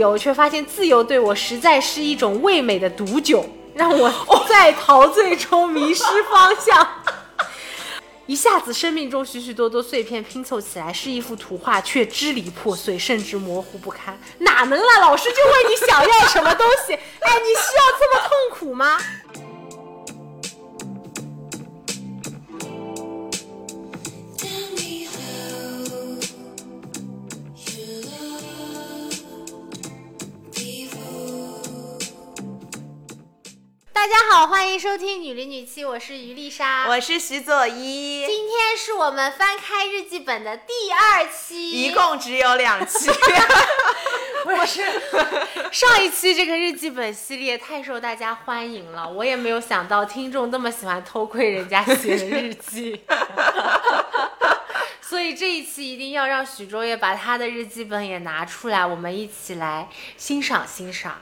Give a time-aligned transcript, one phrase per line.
[0.00, 4.10] 由，却发现自由对我实在是一种味美的毒酒，让我
[4.48, 6.86] 在陶醉中迷失方向。
[8.26, 14.18] 一下子，生命中许许多多碎片拼凑起来是一幅图画，却支离破碎，甚至模糊不堪。
[14.38, 14.98] 哪能啊？
[15.00, 16.94] 老师就问你想要什么东西？
[16.94, 18.98] 哎，你需要这么痛苦吗？
[34.00, 38.24] 大家好，欢迎收听《女零女七》，我是于丽莎，我是徐佐一。
[38.26, 43.10] 今天是我们翻开日记本的第二期，一共只有两期。
[44.42, 44.82] 不是，
[45.70, 53.02] 上一期这个日记本系列太受大家欢迎了，我也没有想到听众那么喜欢偷窥人家写的日记，
[55.02, 61.20] 所以这一期一定要让许卓也把他的日记本也拿出来，我们一起来欣赏欣赏。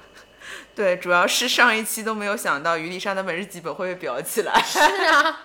[0.78, 5.40] 对，主要是上一期都没有想到于丽莎那本日记本会被裱起来，是啊，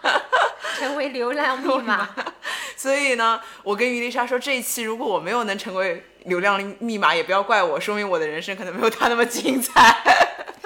[0.78, 2.08] 成为流量密码。
[2.78, 9.74] 所以呢，我跟于丽莎说，这一期如果我没有能成为流量密码，也不要怪我，说明我的人生可能没有她那么精彩。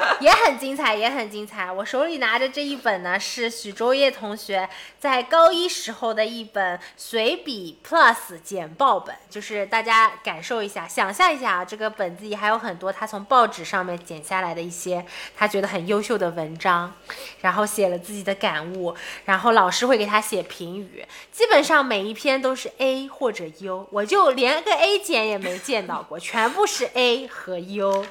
[0.20, 1.72] 也很精彩，也很精彩。
[1.72, 4.68] 我手里拿着这一本呢，是许周烨同学
[5.00, 15.06] 在高一时候的一本随笔 Plus 简报本，就是大家感受一下，想象一下啊，这个本子里还有很多他从报纸上面剪下来的一些
[15.36, 16.94] 他觉得很优秀的文章，
[17.42, 28.06] 然后写了自己的感悟，然后老师会给他写评语，基本上每一篇都是 A 或者 U，我就连个 A 减也没见到过，全部是 A 和 U。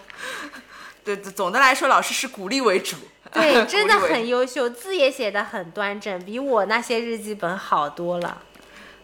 [1.07, 2.97] 对，总的来说，老师是鼓励为主。
[3.33, 8.43] 对，真的很优秀，字也写的很端正，比我那些日记本好多了。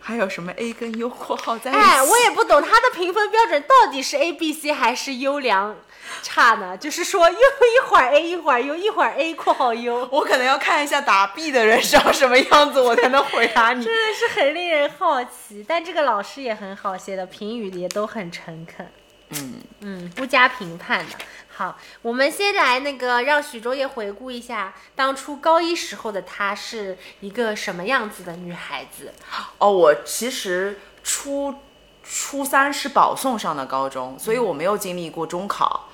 [0.01, 1.81] 还有什么 A 跟 U 括号在一起？
[1.81, 5.77] 哎，我也不懂他的评分标准到底是 A、B、C 还是优良
[6.23, 6.77] 差呢？
[6.77, 10.09] 就是说，又一会儿 A 一会儿 U，一会儿 A 括号 U。
[10.11, 13.83] 我可能要看一下打 B 的人长什么样子，我才能回答你。
[13.87, 18.91] 真的是很令人好奇，但这个老师也很好，写的评语也都很诚恳。
[19.35, 21.13] 嗯嗯，不加评判的。
[21.55, 29.13] 好，我们先来那个让许周烨回顾一下当初高一时候的她是一个什么样子的女孩子。
[29.59, 31.55] 哦，我其实初
[32.03, 35.91] 初三是保送上的高中，所以我没有经历过中考。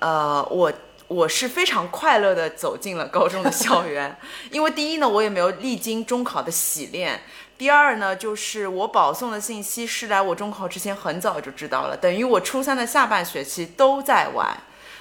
[0.00, 0.70] 呃，我
[1.08, 4.14] 我是非常快乐的走进了高中的校园，
[4.52, 7.22] 因为第一呢，我也没有历经中考的洗练。
[7.56, 14.56] 第二呢，就是我保送的信息是来我中考之前很早就知道了，等于我初三的下半学期都在玩。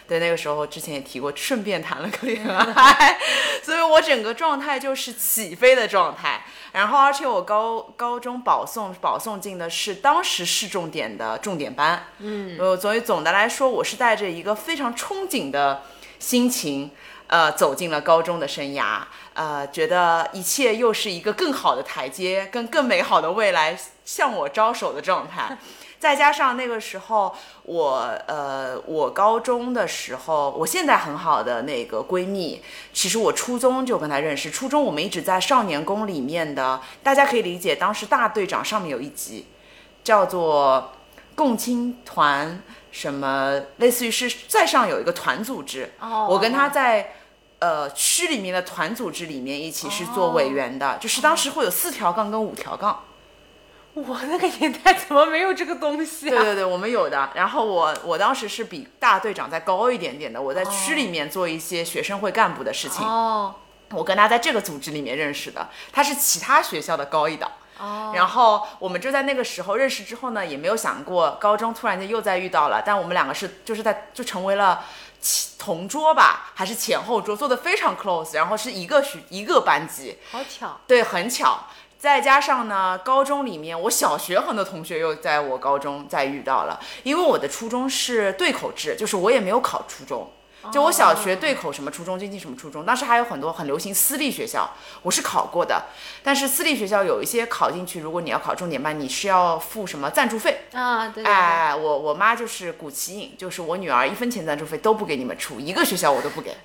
[0.09, 3.17] 对，那个时候之前也提过，顺便谈了个恋 爱，
[3.63, 6.43] 所以我整个状态就是起飞的状态。
[6.71, 15.83] 然后，而且我高高中保送保送进的是当时市重点的重点班，嗯，呃，所以总的来说，我是带着一个非常憧憬的
[16.17, 16.91] 心情。
[17.27, 19.01] 呃，走进了高中的生涯，
[19.35, 25.55] 呃，觉得一切又是一个更好的台阶，跟更美好的未来向我招手的状态。
[25.99, 32.61] 再加上那个时候，我呃，我高中的时候，我现在很好的那个闺蜜，
[32.93, 34.49] 其实我初中就跟她认识。
[34.49, 39.45] 初中我们一直在少年宫里面的，大家可以理解，当时大队长上面有一集，
[40.03, 40.93] 叫做
[41.35, 42.61] 共青团，
[42.91, 45.91] 什么类似于是在上有一个团组织。
[45.99, 47.15] 哦，我跟她在。
[47.61, 53.03] 呃，区里面的团组织里面一起是做委员的，就是当时会有四条杠跟五条杠。
[53.95, 56.31] 我那个年代怎么没有这个东西啊？
[56.31, 57.29] 对对对，我们有的。
[57.33, 63.05] 然后我我当时是比大队长再高一点点的，我在区里面做一些学生会干部的事情。
[63.05, 63.55] 哦，
[63.91, 67.51] 我跟他在这个组织里面认识的，他是其他学校的高一档。
[67.79, 74.83] 哦，然后我们就在那个时候认识之后呢，也没有想过高中突然间又再遇到了，但我们两个是就是在就成为了。
[75.57, 81.67] 同桌吧，还是前后桌，坐的非常 close，然后是一个学一个班级，好巧，对，很巧。
[81.99, 90.31] 再加上呢，高中里面，我小学很多同学又在我高中再遇到了，因为我的初中是对口制，就是我也没有考初中。
[90.73, 94.69] 就我小学对口什么初中经济什么初中，当时还有很多很流行私立学校，
[95.01, 95.85] 我是考过的。
[96.21, 101.07] 但是私立学校有一些考进去，如果你要考重点班，你是要付什么赞助费啊？
[101.09, 101.23] 对。
[101.23, 106.55] 哎，我我妈就是古奇颖，就是我女儿一分钱赞助费都不给你们出，一个学校我都不给。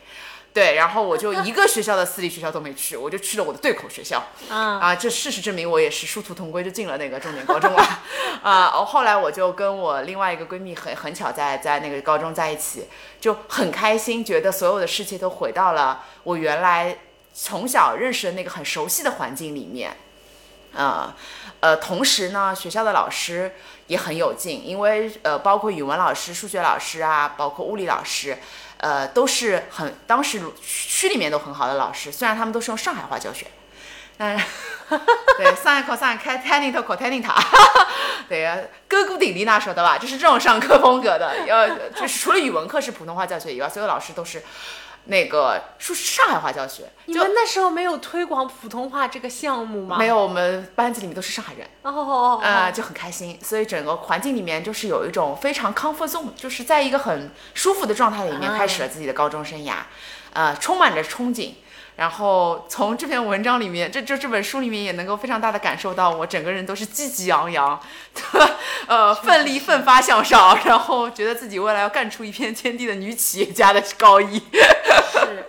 [0.55, 4.23] 对，然后我就一个学校的私立学校都没去，我就去了我的对口学校。
[4.49, 8.01] 啊，这事实证明我也是殊途同归，就进了那个重点高中了。
[8.41, 12.87] 啊，后来我就跟我另外一个闺蜜很很巧在在那个高中在一起，
[13.21, 16.99] 就很开心，觉得所有的世界都回到了我原来
[17.35, 19.97] 从小认识的那个很熟悉的环境里面。
[20.73, 21.13] 呃
[21.61, 23.53] 呃，同时呢，学校的老师
[23.87, 28.37] 也很有劲，因为呃，包括语文老师、数学老师啊，包括物理老师，
[28.85, 33.47] 呃，都是很当时区里面都很好的老师，虽然他们都是用上海话教学。
[34.19, 34.39] 嗯，
[35.39, 37.25] 对，上一课上开 t e n n i 课 t e n n i
[38.29, 41.47] 对呀，哥哥顶礼那说的吧，就是这种上课风格的。
[41.47, 44.43] 要就是除了语文课是普通话教学以外，所有老师都是
[45.07, 46.85] 那个说上海话教学。
[47.07, 49.97] 你们那时候没有推广普通话这个项目吗？
[49.99, 51.67] 没有，我们班级里面都是上海人。
[51.83, 59.75] 哦哦啊，就很开心，所以整个环境里面就是有一种非常 comfort zone，就是在一个很舒服的状态里面开始了自己的高中生涯，
[60.33, 61.53] 呃，充满着憧憬。
[61.97, 67.81] 然后从这篇文章里面，这这这本书里面也能够非常大的感受到，我整个人都是积极昂扬，
[68.89, 74.39] 呃，奋力奋发向上，然后觉得自己未来要干出一片天地的女企业家的高一。
[74.39, 75.47] 是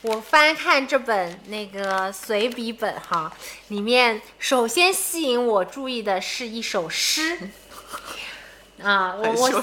[0.00, 3.30] 我翻看这本那个随笔本哈，
[3.68, 7.38] 里面首先吸引我注意的是一首诗。
[8.82, 9.62] 啊，我我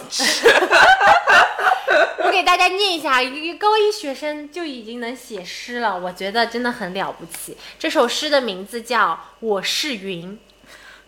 [2.23, 7.57] 我给大家念一下，一个高一学生就已经能写诗了，我觉得真的很了不起。
[7.77, 10.39] 这首诗的名字叫《我是云》。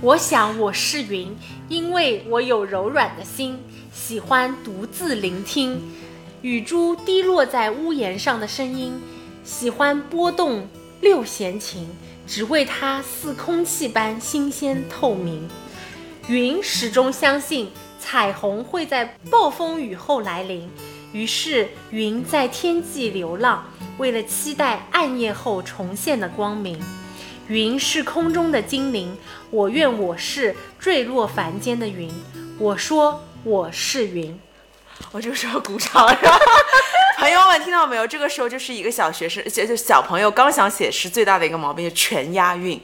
[0.03, 1.37] 我想我是云，
[1.69, 3.59] 因为我有柔软的心，
[3.93, 5.81] 喜欢独自聆听。
[6.47, 9.03] 雨珠滴落在屋檐上的声音，
[9.43, 10.65] 喜欢拨动
[11.01, 11.89] 六弦琴，
[12.25, 15.49] 只为它似空气般新鲜透明。
[16.29, 20.71] 云始终相信彩虹会在暴风雨后来临，
[21.11, 23.65] 于是云在天际流浪，
[23.99, 26.79] 为了期待暗夜后重现的光明。
[27.49, 29.17] 云是空中的精灵，
[29.51, 32.09] 我愿我是坠落凡间的云。
[32.57, 34.39] 我说我是云。
[35.13, 36.07] 我这个时候鼓掌，
[37.19, 38.07] 朋友们听到没有？
[38.07, 42.81] 这个时候就是一个小学生，就就小朋友刚想写诗，最大的一个毛病就全押韵，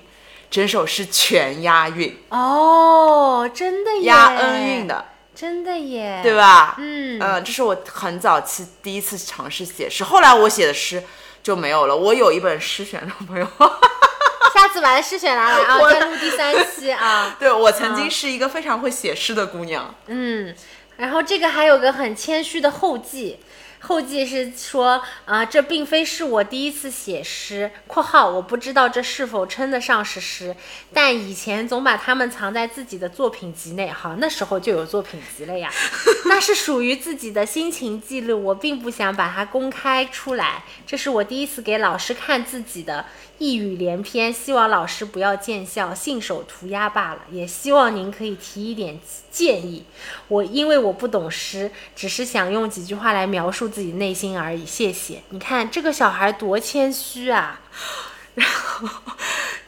[0.51, 5.05] 整首诗全押韵哦，真的耶，押恩韵的，
[5.35, 6.77] 真的耶，对吧？
[6.79, 11.03] 嗯嗯，这是我很早期第一次尝试写诗，后来我写的诗
[11.43, 11.95] 就没有了。
[11.97, 13.47] 我有一本诗选的朋友，
[14.55, 17.35] 下次把诗选拿来啊，再录第三期啊。
[17.41, 20.55] 对我曾经是一个非常会写诗的姑娘，嗯。
[21.03, 23.37] 然后这个还有个很谦虚的后记，
[23.81, 30.55] 后记是说啊，这并非是我第一次写诗（括号我不知道这是否称得上是诗），
[30.95, 33.89] 但以前总把它们藏在自己的作品集内。
[33.89, 35.73] 好，那时候就有作品集了呀，
[36.31, 40.63] 那是属于自己的心情记录，我并不想把它公开出来。
[40.87, 43.05] 这是我第一次给老师看自己的。
[43.43, 47.23] 一语连篇，希望老师不要见笑，信手涂鸦罢了。
[47.29, 49.01] 也希望您可以提一点
[49.33, 49.85] 建议。
[50.29, 54.65] 我因为我不懂诗，只是想用几句话来描述自己内心而已。
[54.65, 55.25] 谢谢。
[55.31, 57.61] 你看这个小孩多谦虚啊！
[58.37, 58.89] 然后，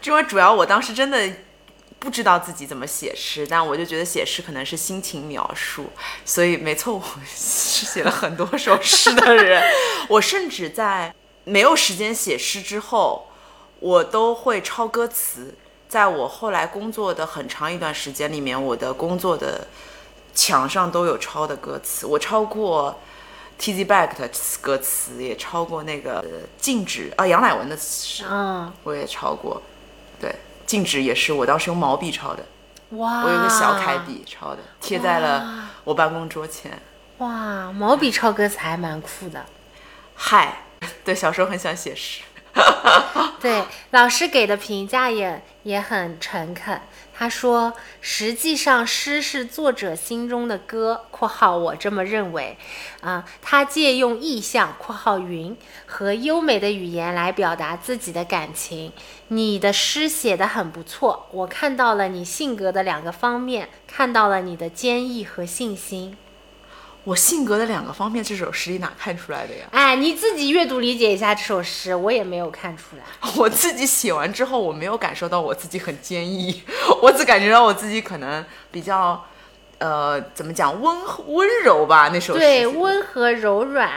[0.04, 1.28] 因为主要我当时真的
[1.98, 5.90] 不知道自己怎么写诗，但我就觉得写诗可能是心情描述，
[6.24, 9.60] 所以没错，我是写了很多首诗的人。
[10.06, 11.12] 我甚至在
[11.42, 13.30] 没有时间写诗之后。
[13.84, 15.54] 我都会抄歌词，
[15.90, 19.68] 在我后来工作的很长一段时间里面，我的工作的
[20.34, 22.06] 墙上都有抄的歌词。
[22.06, 22.98] 我抄过
[23.58, 24.30] T Z Back 的
[24.62, 26.24] 歌词，也抄过那个
[26.58, 29.60] 静止啊杨乃文的词，嗯，我也抄过。
[30.18, 32.42] 对，静止也是我当时用毛笔抄的，
[32.96, 36.80] 哇，我有个小楷笔抄的，贴在了我办公桌前。
[37.18, 39.44] 哇，毛笔抄歌词还蛮酷的。
[40.14, 40.62] 嗨，
[41.04, 42.22] 对，小时候很喜欢写诗。
[43.40, 46.80] 对，老师给的评价也也很诚恳。
[47.16, 51.04] 他说：“实际上，诗是作者心中的歌。
[51.12, 52.56] ”（括号我这么认为。）
[53.02, 55.56] 啊，他借用意象（括号云）
[55.86, 58.92] 和优美的语言来表达自己的感情。
[59.28, 66.16] 你的诗写得很不错，我看到了你性格的两个方面，看到了你的坚毅和信心。
[67.04, 69.66] 我性格的两个方面，这首诗里哪看出来的呀？
[69.70, 73.04] 哎，你自己阅读理解一下这首诗，我也没有看出来。
[73.36, 76.62] 我自己写完之后，我没有感受到我自己很坚毅，
[77.02, 79.22] 我只感觉到我自己可能比较，
[79.78, 80.96] 呃，怎么讲温
[81.26, 82.08] 温柔吧？
[82.10, 83.90] 那首诗对温和柔软。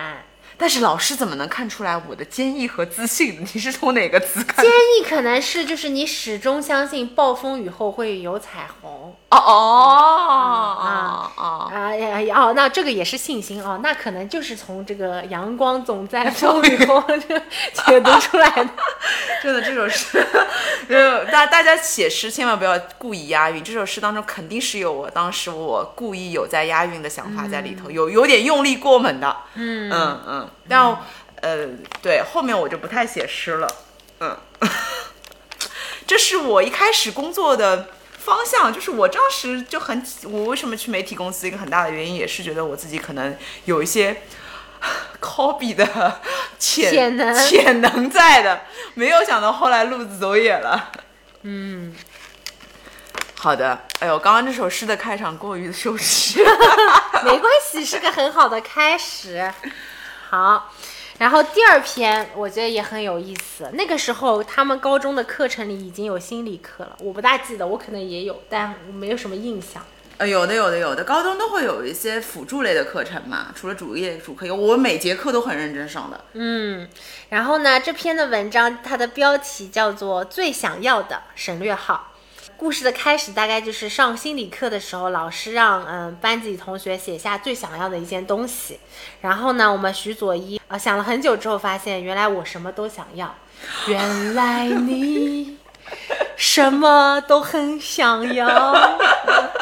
[0.58, 3.46] 但是老师怎么能看出来我的坚毅和自信？
[3.54, 4.66] 你是从哪个词看？
[4.66, 9.16] 坚毅可能是就是你始终相信暴风雨后会有彩虹。
[9.30, 17.04] 哦哦哦哦，啊呀呀哦，那这个也是信心哦，那可能就是从这个阳光总在风雨后
[17.86, 18.70] 解读出来的。
[19.44, 20.26] 真的，这首诗，
[20.90, 23.64] 呃，大大家写诗千万不要故意押韵。
[23.64, 29.38] 这首诗当中肯定是有我当时我故意有在押韵的想法在里头，有有点用力过猛的。
[29.54, 30.98] 嗯嗯嗯，但
[31.42, 31.68] 呃，
[32.01, 33.68] 对，后面我就不太写诗了。
[34.20, 34.38] 嗯，
[36.08, 37.89] 这是我一开始工作的。
[38.20, 41.48] 方向就是我当时就很，我为什么去媒体公司？
[41.48, 44.22] 一个很大的原因也是觉得我自己可能有一些
[45.22, 46.20] copy 的
[46.60, 48.63] 潜能潜能在的，
[48.96, 50.92] 没有想到后来路子走远了。
[51.44, 51.96] 嗯，
[53.36, 53.80] 好的。
[54.00, 56.44] 哎呦，刚刚这首诗的开场过于的羞耻，
[57.24, 59.50] 没关系，是个很好的开始。
[60.29, 60.74] 好。
[61.19, 63.69] 然后第二篇我觉得也很有意思。
[63.74, 69.84] 那个时候他们高中的课程里已经有心理课了，我不大记得，我可能也有，但我没有什么印象。
[70.17, 76.25] 呃，有的，有的，有的，高中都会有一些辅助类的课程嘛，除了主业主课，我每节课都很认真上的。
[76.34, 76.88] 嗯，
[77.29, 82.13] 然后呢，这篇的文章它的标题叫做《最想要的》，省略号。
[82.58, 88.80] 故事的开始大概就是上心理课的时候，老师让嗯班级里同学写下最想要的一件东西。
[89.22, 93.34] 然后呢，我们徐佐一啊想了很久之后，发现原来我什么都想要。
[93.88, 95.58] 原来你
[96.36, 98.48] 什么都很想要。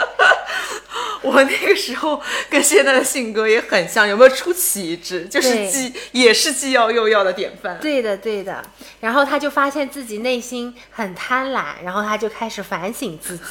[1.25, 5.25] 我那个时候跟现在的性格也很像，有没有出奇一致？
[5.25, 7.77] 就是既也是既要又要的典范。
[7.79, 8.63] 对的，对的。
[9.01, 13.43] 然后他就发现自己内心很贪婪，然后他就开始反省自己。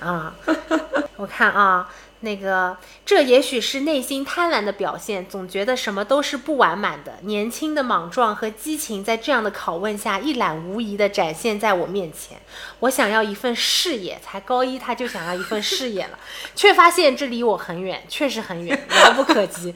[0.00, 0.34] 啊，
[1.16, 1.88] 我看啊。
[2.20, 7.12] 那个，这也许是内心贪婪的表现，总觉得什么都是不完满的。
[7.22, 12.38] 年轻的莽撞和激情在这样的拷问下一览无遗地展现在我面前。
[12.80, 16.18] 我想要一份事业，才高一他就想要一份事业了，
[16.56, 19.74] 却发现这离我很远，确实很远，遥不可及。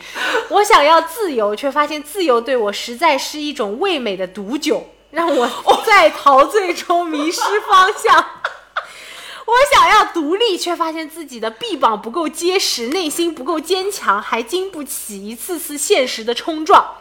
[0.48, 5.46] 我想要自由，却发现自由对我实在是一种味美的毒酒，让我
[5.84, 8.24] 在陶醉中迷失方向。
[9.48, 16.96] 我想要独立，却发现自己的臂膀不够结实，内心不够坚强，还经不起一次次现实的冲撞。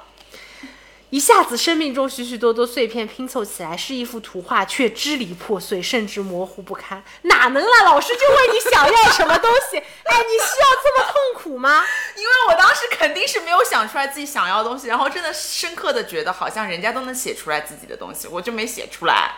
[1.09, 7.03] 一下子，生命中许许多多碎片拼凑起来，是一幅图画，却支离破碎，甚至模糊不堪。
[7.23, 7.83] 哪能啊？
[7.83, 9.77] 老师就问你想要什么东西？
[10.07, 11.83] 哎，你需要这么痛苦吗？
[12.15, 19.33] 因为我当时肯定是没有想出来自己想要的东西，然后真的深刻的觉得好像人家都能写出来自己的东西，我就没写出来。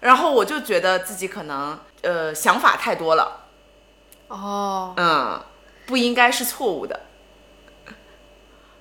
[0.00, 1.78] 然后我就觉得自己可能。
[2.06, 3.46] 呃，想法太多了，
[4.28, 5.42] 哦，嗯，
[5.86, 7.00] 不应该是错误的，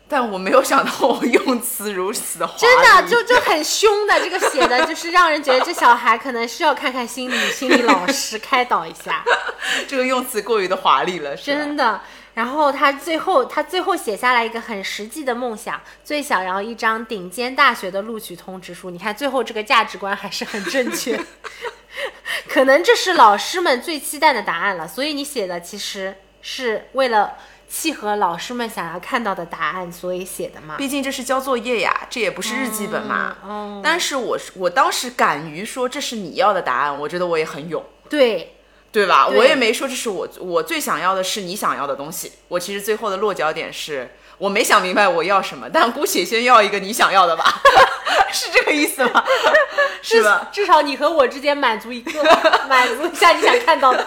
[0.07, 9.23] 但我没有想到我用词如此的真的就就很凶的， 这个写的就是让人觉得这小孩可能需要看看心理心理老师开导一下，
[9.89, 11.99] 这个用词过于的华丽了，真的。
[12.35, 18.89] 然后他最后，他最后写下来一个很实际的梦想，最想要一张顶尖大学的录取通知书。
[18.89, 21.17] 你看，最后这个价值观还是很正确，
[22.47, 24.87] 可能这是老师们最期待的答案了。
[24.87, 27.35] 所以你写的其实是为了
[27.69, 30.75] 契合老师们想要看到的答案，所以写的嘛。
[30.77, 33.37] 毕竟这是交作业呀，这也不是日记本嘛。
[33.43, 33.81] 哦。
[33.83, 37.83] 但是我我当时敢于说这是你要的答案，我觉得我也很勇。
[38.09, 38.51] 对。
[38.91, 39.27] 对吧？
[39.27, 42.31] 我也没说这是我我最想要的是你想要的东西。
[42.47, 47.61] 我其实最后的落脚点是我没想明白我要什么，但姑且先要一个你想要的吧，
[48.33, 49.23] 是这个意思吗？
[50.01, 50.49] 是吧？
[50.51, 52.23] 至少你和我之间满足一个，
[52.69, 54.05] 满足一下你想看到的。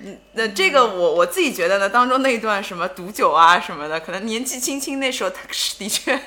[0.00, 6.20] 嗯，那这个我我自己觉得呢，当中那一段什么毒酒啊什么的，可能年纪轻轻那时候他是的确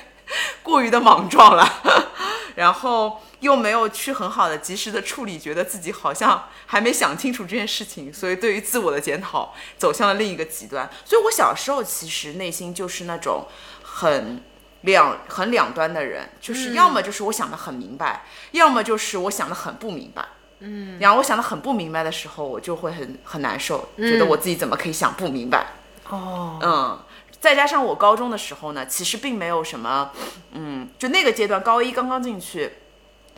[0.62, 1.82] 过于的莽撞了，
[2.56, 3.20] 然后。
[3.40, 10.88] 又没有去很好的及时的处理，觉得自己好像还没想清楚这件事情，所以对于自我的检讨走向了另一个极端。
[11.04, 13.46] 所以我小时候其实内心就是那种
[13.82, 14.42] 很
[14.82, 20.24] 两很两端的人，就是要么就是我想的很明白，要么就是我想的很不明白。
[20.60, 25.68] 嗯，然后我想的很不明白的时候，我就会很很难受，觉得我自己怎么可以想不明白？
[26.10, 27.00] 哦，嗯，
[27.40, 30.12] 再加上我高中的时候呢，其实并没有什么，
[30.52, 32.72] 嗯，就那个阶段高一刚刚进去。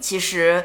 [0.02, 0.62] 其实，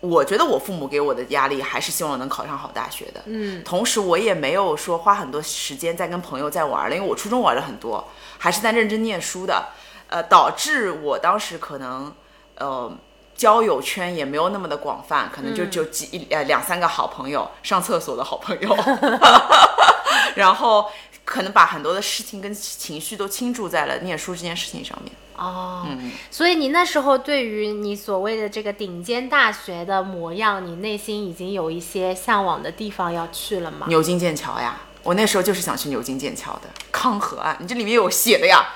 [0.00, 3.22] 我觉得我父母给我的压力还是希望能考上好大学的。
[3.24, 8.06] 嗯，同时我也没有说花很多时间在跟朋友在玩了，因为我初中玩的很多，
[8.38, 9.70] 还是在认真念书的。
[10.08, 12.14] 呃，导致我当时可能，
[12.56, 12.92] 呃，
[13.34, 18.76] 交友圈也没有那么的广泛，可能就就几呃两三个好朋友，上厕所的好朋友。
[20.36, 20.90] 然后
[21.24, 25.10] 可能把很多的事情跟情绪都倾注在了念书这件事情上面。
[25.36, 25.86] 哦，
[26.30, 33.86] 所以你那时候对于你所谓的这个顶尖大学的模样，你内心已经有一些向往的地方要去了吗？
[33.88, 38.74] 牛津剑桥呀，我那时候就是想去牛津剑桥的康河岸，你这里面有写的呀，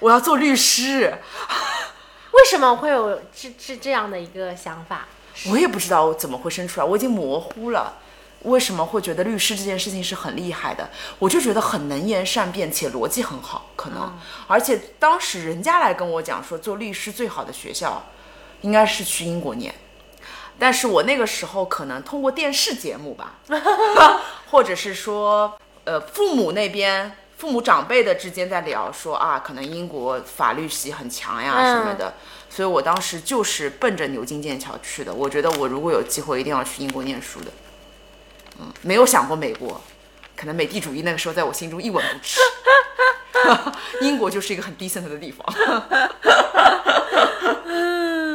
[0.00, 1.14] 我要做律师。
[2.32, 5.06] 为什么会有这这这样的一个想法？
[5.48, 7.94] 我也不知道怎么会生出来，我已经模糊了。
[8.44, 10.88] 为什么会觉得律师这件事情是很厉害的？
[11.18, 14.16] 我就觉得很能言善辩，且逻辑很好，可能。
[14.46, 18.04] 而且当时人家来跟我讲说，做律师最好的学校，
[18.60, 19.74] 应该是去英国念。
[20.58, 23.40] 但是我那个时候可能通过电视节目吧，
[24.50, 27.16] 或者是说，呃，父母那边。
[27.36, 32.14] 父母长辈的之间在聊说啊，可能英国法律系很强呀什么的，
[32.48, 35.12] 所以我当时就是奔着牛津剑桥去的。
[35.12, 37.52] 我觉得我如果有机会，一定要去英国念书的。
[38.58, 39.80] 嗯，没有想过美国，
[40.36, 42.40] 可能美帝主义那个时候在我心中一文不值。
[44.00, 45.46] 英国就是一个很 decent 的地方。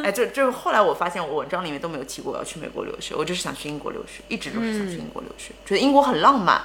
[0.04, 6.62] 哎，就就后来我发现，我文章里面都没有提过我要去美国留学，我就是想去英国留学，一直都是想去英国留学，觉得英国很浪漫。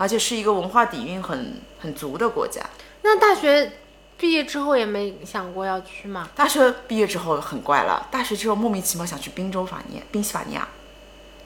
[0.00, 2.64] 而且是一个文化底蕴很很足的国家。
[3.02, 3.72] 那大学
[4.16, 6.28] 毕业之后也没想过要去吗？
[6.36, 10.68] 大学毕业之后很怪了，大学之后莫名其妙想去宾州法尼，宾夕法尼亚，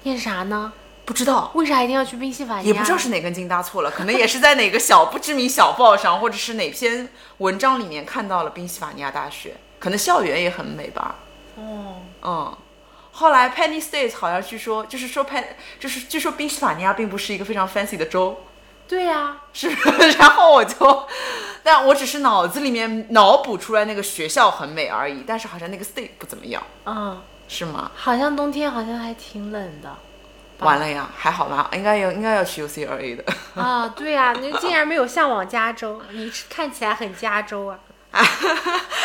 [0.03, 0.71] 念啥呢？
[1.05, 2.67] 不知道为啥一定要去宾夕法尼亚？
[2.67, 11.17] 也不知道是哪根筋搭错了， 可能也是在哪个小不知名小报上，或者是哪篇文章里面看到了宾夕法尼亚大学，可能校园也很美吧。
[11.57, 12.57] 哦，嗯。
[13.15, 15.45] 后来 Penny State 好像据说就是说 Pen
[15.79, 18.41] 就是据说宾夕法尼亚并不是一个非常 fancy 的州，
[18.89, 19.69] 对呀，是。
[20.19, 21.07] 然后我就，
[21.63, 27.91] 但我只是脑子里面脑补出来那个学校很美而已，但是好像那个 state 不怎么样，嗯，是吗？
[27.95, 29.95] 好像冬天好像还挺冷的。
[30.63, 31.69] 完了呀，还好吧？
[31.73, 33.25] 应该要应该要去 UCLA 的。
[33.61, 37.79] 啊，对呀，你竟然没有向往加州，你看起来很加州啊。
[38.13, 38.23] 啊，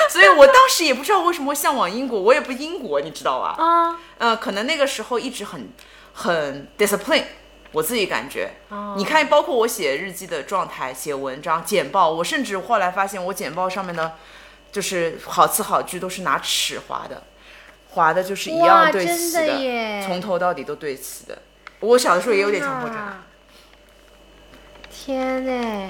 [0.10, 3.56] 所以我当时也不知道为什么向往英国，我也不英国，你知道吧？
[3.58, 5.70] 啊，呃，可能那个时候一直很
[6.14, 7.24] 很 discipline，
[7.72, 8.52] 我自己感觉。
[8.68, 14.16] 哦，你看，包括我写日记的状态、写文章、简报，我甚至后来发现，我简报上面的，
[14.74, 17.24] 就是好词好句都是拿尺划的，
[17.92, 21.38] 划的就是一样对齐的，从头到底都对齐的。
[21.80, 22.98] 我小的时候也有点强迫症。
[24.90, 25.90] 天呐！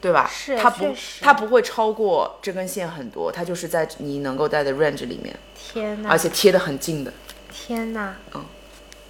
[0.00, 0.30] 对吧？
[0.32, 5.34] 是，它不，它不会超过这根线很多，它就是在你能够带的 range 里面。
[5.54, 6.08] 天呐！
[6.10, 7.12] 而且贴的很近的。
[7.52, 8.14] 天呐！
[8.34, 8.44] 嗯，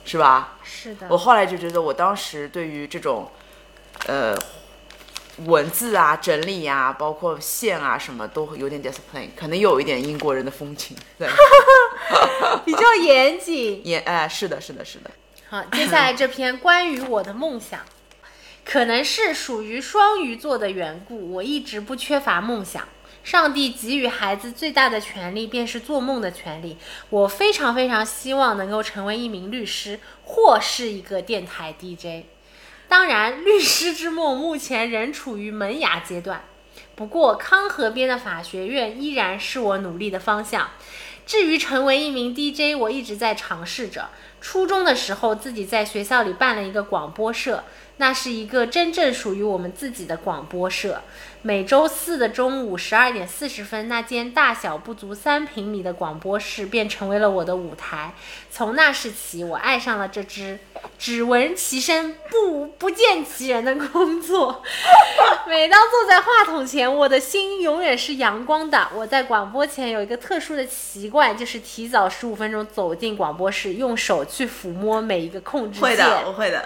[0.04, 0.58] 是吧？
[0.64, 1.06] 是的。
[1.10, 3.30] 我后来就觉得，我当时对于这种，
[4.06, 4.36] 呃，
[5.44, 10.96] 文字啊、整理呀，包括线啊什么，都有点 discipline，可能有一点英国人的风情。
[11.18, 11.28] 对。
[12.64, 13.80] 比较严谨。
[13.86, 15.10] 严，哎，是的，是的，是的。
[15.50, 17.80] 好，接下来这篇关于我的梦想。
[18.64, 22.86] 可能是属于双鱼座的缘故，我一直不缺乏梦想。
[23.24, 26.76] 上帝给予孩子最大的权利便是做梦的权利。
[27.08, 32.26] 我非常非常希望能够成为一名律师，或是一个电台 DJ。
[32.86, 36.44] 当然，律师之梦目前仍处于萌芽阶段。
[36.94, 40.70] 不过，康河边的法学院依然是我努力的方向。
[41.26, 44.10] 至于成为一名 DJ，我一直在尝试着。
[44.40, 47.64] 初中的时候，自己在学校里办了一个广播社。
[47.98, 51.02] 那是一个真正属于我们自己的广播社。
[51.42, 58.14] 每周四的中午十二点四十分，那间大小不足三平米的广播室便成为了我的舞台。
[58.50, 60.58] 从那时起，我爱上了这支
[60.98, 64.62] 只闻其声不不见其人的工作。
[65.46, 68.88] 每当坐在话筒前，我的心永远是阳光的。
[68.94, 75.82] 我在广播前有一个特殊的习惯，就是提早十五分钟走进广播室，用手去抚摸每一个控制键。
[75.82, 76.64] 会的，我会的。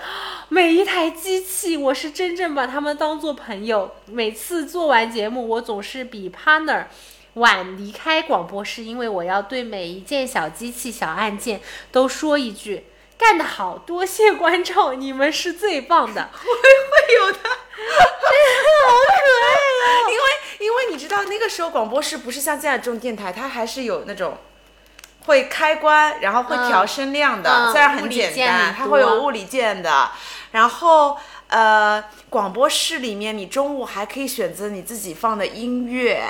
[0.51, 3.91] 每一台机器，我是真正把他们当做朋友。
[4.07, 6.85] 每次做完节目，我总是比 partner
[7.35, 12.85] 晚离开广播室，因为我要对每一件小机器、小按键都说一句
[13.19, 16.29] ：“干得好，多谢观众，你们是最棒的。
[16.31, 19.49] ”会会有的， 好可爱
[19.83, 20.11] 啊！
[20.11, 20.25] 因为
[20.61, 24.37] 因为你知道，那个时候广播室不是像现在这种电台，它还是有那种。
[25.27, 30.11] 会开关，然后会调声量的，虽然很简单，它会有物理键的。
[30.53, 31.17] 然后，
[31.49, 36.25] 呃，广播室里面，你中午还可以选择你自己放的音乐。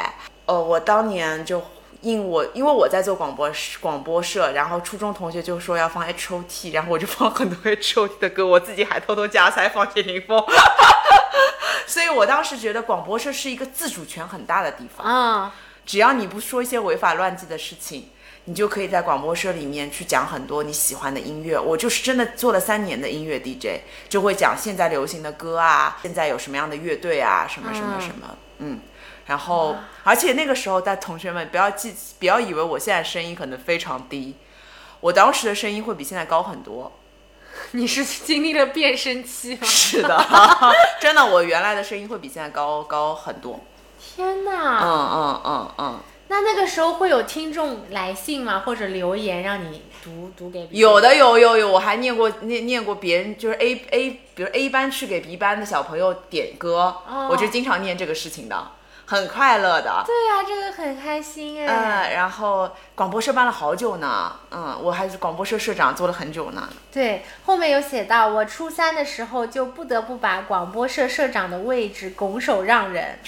[0.47, 1.63] 哦，我当年就
[2.03, 10.43] 因我，因为我在做广播广播社，然后初中同学就说要放 H O T，然后我就放很多 H O T 的歌，我自己还偷偷加塞放谢霆锋。
[11.87, 15.55] 所以我当时觉得广播社是一个自主权很大的地方啊，
[15.85, 18.09] 只要你不说一些违法乱纪的事情。
[18.47, 21.59] 你就可以在广播社里面去讲很多你喜欢的音乐。
[21.59, 28.81] 我就是真的做了三年的音乐 DJ，就会讲现在流行的歌啊，现在有什么样的乐队啊，什么什么什么，嗯。
[29.27, 34.37] 然后，而且那个时候，但同学们不要记，不要以为我现在声音可能非常低，
[35.01, 36.93] 我当时的声音会比现在高很多。
[37.73, 39.61] 你是经历了变声期吗？
[39.65, 40.27] 是的，
[41.01, 43.61] 真的，我原来的声音会比现在高高很多。
[43.99, 44.81] 天哪！
[44.83, 46.01] 嗯嗯嗯嗯。
[46.29, 48.63] 那那个时候会有听众来信吗？
[48.67, 50.67] 或者留言让你读读给？
[50.71, 56.97] 有的有有有，我还念过念念过别人，就是 A A，比如 A 班去给 B 班的小朋友点歌，
[57.31, 58.69] 我就经常念这个事情的。
[59.07, 61.67] 很快乐的，对呀，这个很开心哎。
[61.67, 66.67] 嗯，然后广播社办了好久呢，嗯，我还是广播社社长做了很久呢。
[66.91, 73.19] 对，后面有写到，我初三的时候就不得不把广播社社长的位置拱手让人。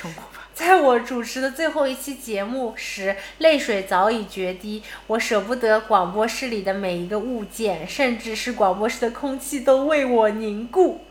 [0.56, 11.04] 在我主持的最后一期节目时，泪水早已决堤，我舍不得广播室里的每一个物件，甚至是广播室的空气都为我凝固。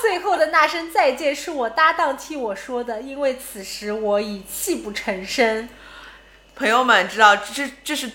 [0.00, 5.68] 最后的那声再见是我搭档替我说的，因为此时我已泣不成声。
[6.56, 8.10] 朋友们知道，这这是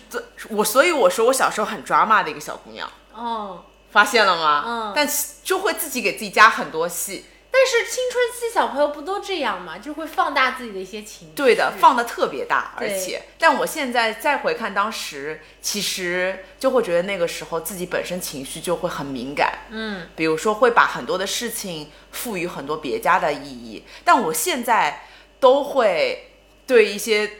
[0.50, 2.92] 我，所以我说我小时候很抓马的一个小姑娘。
[3.14, 4.64] 哦，发现了吗？
[4.66, 5.08] 嗯，但
[5.44, 7.26] 就会自己给自己加很多戏。
[7.52, 9.78] 但是青春期小朋友不都这样吗？
[9.80, 11.34] 就会放大自己的一些情绪。
[11.36, 19.60] 对的，放的特别大，而且，但我现在再回看当时，其实就会觉得那个时候自己本身情绪就会很敏感。
[19.70, 23.84] 嗯，比如说会把很多的事情赋予很多别家的意义。
[24.06, 25.08] 但我现在
[25.40, 26.32] 都会
[26.68, 27.32] 对一些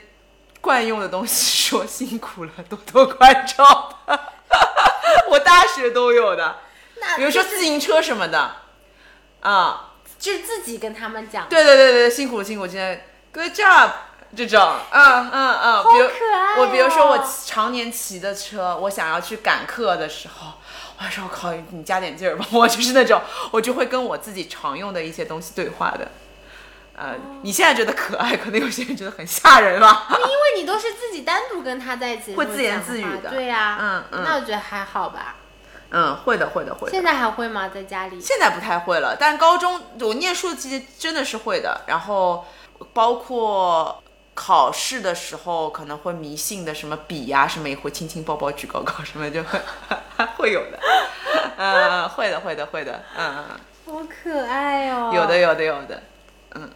[0.60, 4.00] 惯用的东西说辛苦了，多多关照。
[5.30, 6.58] 我大学都有的，
[7.16, 8.56] 比如说自行车什么的，
[9.40, 9.86] 啊。
[10.20, 13.90] 就是自己跟他们讲，对对对对，辛苦辛苦，今天 good job
[14.36, 16.58] 这种，嗯嗯嗯，好可爱。
[16.58, 20.52] 我比如说我常年骑的车，我想要去赶课的时候，
[20.98, 26.06] 我说我靠，你加点劲儿吧，我就是那种， 我就会跟我自己常用的一些东西对话的。
[26.94, 30.06] 呃，你现在觉得可爱，可能有些人觉得很吓人吧？
[30.10, 35.36] 因为你都是自己单独跟他在一起，会自言自语的，对呀，嗯嗯，那我觉得还好吧。
[35.92, 36.90] 嗯，会的，会的，会的。
[36.90, 37.68] 现在还会吗？
[37.68, 38.20] 在家里？
[38.20, 41.80] 现在不太会了，但高中我念书的期间真的是会的。
[41.86, 42.46] 然后
[42.92, 44.00] 包括
[44.34, 49.60] 考试的时候，可能会迷信的什么笔呀，什么也会亲亲抱抱举高高，什么就会
[50.38, 50.78] 会有的。
[51.56, 53.02] 嗯，会的，会的，会的。
[53.18, 53.44] 嗯，
[53.86, 55.10] 好可爱哦。
[55.12, 56.02] 有的，有的，有的。
[56.54, 56.70] 嗯，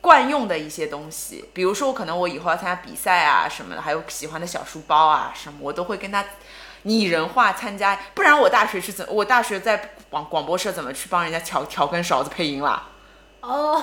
[0.00, 6.24] 惯用的一些东西，比如说可能我以后要参加比赛啊什么的，还有喜欢的小书包啊什么，我都会跟他。
[6.86, 9.04] 拟人化参加，不然我大学是怎？
[9.10, 12.84] 我大学在广广播社怎么去帮人家调调根勺子配音啦？
[13.40, 13.82] 哦，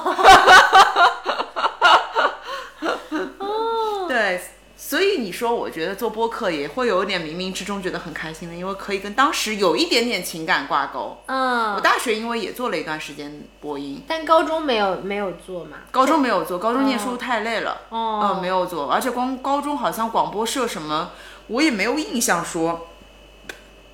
[3.39, 4.41] 哦，对，
[4.77, 11.21] 所以你说，我觉得做播客也会有点冥冥之中觉得很开心的，因为可以跟当时有一点点情感挂钩。
[11.25, 15.77] 嗯，我大学因为也做了一段时间播音，但高中没有没有做嘛？
[15.91, 17.81] 高中没有做，高中念书太累了。
[17.89, 21.11] 哦，嗯，没有做，而且光高中好像广播社什么，
[21.47, 22.87] 我也没有印象说。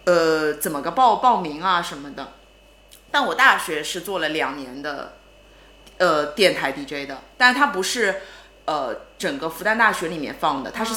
[0.10, 2.34] 呃，怎么个报报名啊什么的？
[3.12, 5.18] 但我大学是做了两年的，
[6.00, 8.22] 呃，电台 DJ 的，但是它不是
[8.66, 10.96] 呃整个复旦大学里面放的，它是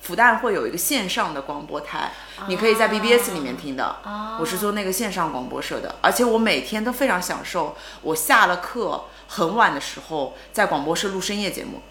[0.00, 2.12] 复旦会有一个线上的广播台，
[2.46, 3.96] 你可以在 BBS 里面听的。
[4.38, 11.82] 我是做那个线上广播社的，而且我每天都非常享受，我下了课很晚的时候在广播社录深夜节目。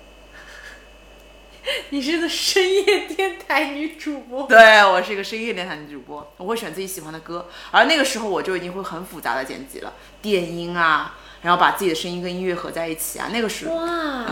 [1.90, 14.26] 你是个深夜电台女主播，对我是一个深夜电台女主播，我会选自己喜欢的歌，而那个时候我就已经会很复杂的剪辑了，电音啊，然后把自己的声音跟音乐合在一起啊，那个时候哇，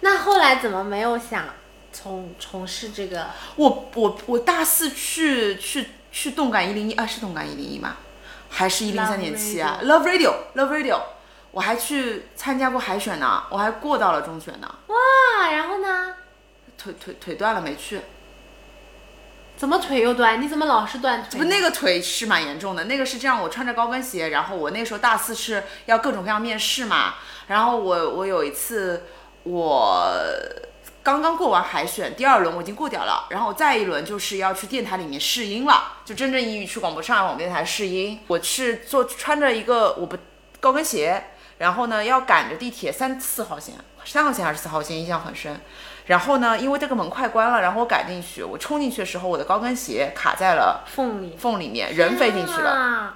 [0.00, 1.44] 那后来怎么没有想
[1.92, 3.28] 从从事这个？
[3.56, 7.96] 我我我大四去去去动感一零一啊，是动感一零一吗？
[8.48, 11.00] 还是一零三点七啊？Love Radio，Love Radio。
[11.56, 14.74] 我还去参加过海选呢，我还过到了中选呢。
[14.88, 16.14] 哇，然后呢？
[16.76, 17.98] 腿腿腿断了，没去。
[19.56, 20.38] 怎么腿又断？
[20.38, 21.38] 你怎么老是断腿？
[21.40, 22.84] 不，那个腿是蛮严重的。
[22.84, 27.14] 那个是这样，我穿着高跟鞋，然后我那时候大四是要各种各样面试嘛。
[27.46, 29.04] 然后我我有一次，
[29.44, 30.06] 我
[31.02, 33.28] 刚刚过完海选第二轮，我已经过掉了。
[33.30, 38.20] 然后再一轮就是要去电台里面试音了，就真正意义去广播上海广播电台试音。
[38.26, 40.18] 我是做穿着一个我不
[40.60, 41.28] 高跟鞋。
[41.58, 45.60] 然后呢，要赶着地铁三四号线，三号线还是四号线，印象很深。
[46.06, 53.14] 然后呢，因为这个门快关了，然后我赶进去，我冲进去的时候，我的高跟鞋卡在了缝里，缝里面，人飞进去了，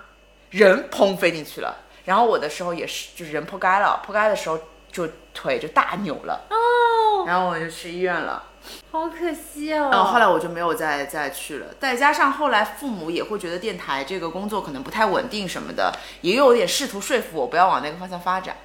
[0.50, 1.76] 人砰飞进去了。
[2.05, 4.59] 然后我的时候也是，就是人扑街了，扑街的时候
[4.90, 8.42] 就腿就大扭了，哦，然后我就去医院了。
[8.90, 9.90] 好可惜哦。
[9.92, 11.66] 嗯，后来我就没有再再去了。
[11.80, 18.56] 再加上后来父母也会觉得电台这个工作可能不太稳定什么的，也有点试图说服我不要往那个方向发展。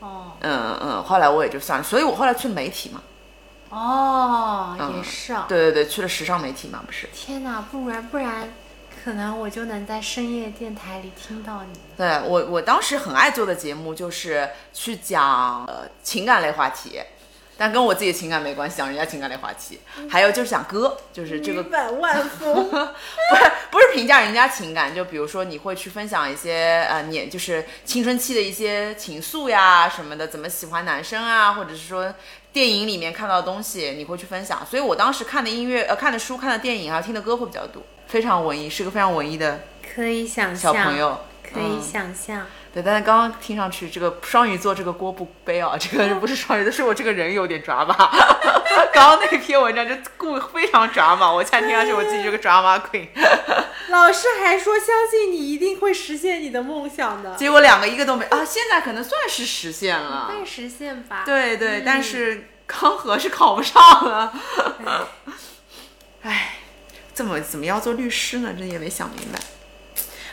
[0.00, 3.02] 哦嗯嗯，后来我也就算了，所以我后来去媒体嘛。
[3.70, 5.46] 哦，嗯也是啊。
[5.48, 7.08] 对对对，去了时尚媒体嘛，不是？
[7.12, 8.52] 天哪，不然不然，
[9.02, 11.78] 可能我就能在深夜电台里听到你。
[11.96, 17.00] 对我，我当时很爱做的节目就是去讲呃情感类话题，
[17.58, 19.80] 但跟我自己的情感没关系，讲人家情感类话题。
[20.10, 22.54] 还有就是讲歌，就是这个女版万富。
[22.70, 22.76] 不
[23.36, 32.14] 是不是评价人家情感，就比如说你会去分享一些呃年就是青春期的一些情愫呀什么的，怎么喜欢男生啊，或者是说
[32.52, 34.64] 电影里面看到的东西，你会去分享。
[34.68, 39.60] 所以我当时看的音乐、呃看的书、看的电影还有听的歌会比较多，非常文艺，是个非常文艺的
[39.94, 41.20] 可以想象，小朋友。
[41.52, 42.46] 可以嗯想象。
[42.72, 47.94] 对，但是刚刚听上去这个双鱼座这个锅不背啊，这个不是双鱼座，是我这个人有点抓马。
[48.92, 53.08] 刚刚那篇文章就故非常抓马，我现在听上去我自己是个 drama queen。
[53.88, 60.26] 老师还说相信你一定会实现你的梦想的，结果两个一个都没啊，现在可能算是实现了。
[60.28, 64.32] 会实现吧？，对对，嗯但是康和是考不上了。
[66.22, 66.56] 哎
[67.14, 68.52] 怎么怎么要做律师呢？
[68.58, 69.38] 真也没想明白。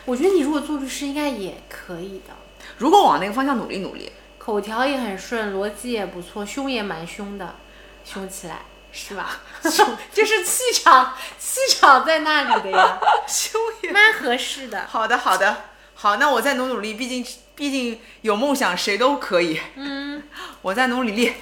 [0.05, 2.33] 我觉得你如果做律师应该也可以的，
[2.77, 7.55] 如果往那个方向努力努力，口条也很顺，逻辑也不错，凶也蛮凶的，
[8.03, 8.61] 凶起来
[8.91, 9.39] 是吧？
[9.63, 14.85] 凶就是气场，气场在那里的呀， 凶也蛮合适的。
[14.87, 15.63] 好的好的
[15.95, 19.59] 好，那我再努努力，毕竟毕竟有梦想谁都可以。
[19.75, 20.23] 嗯，
[20.63, 21.33] 我再努努力。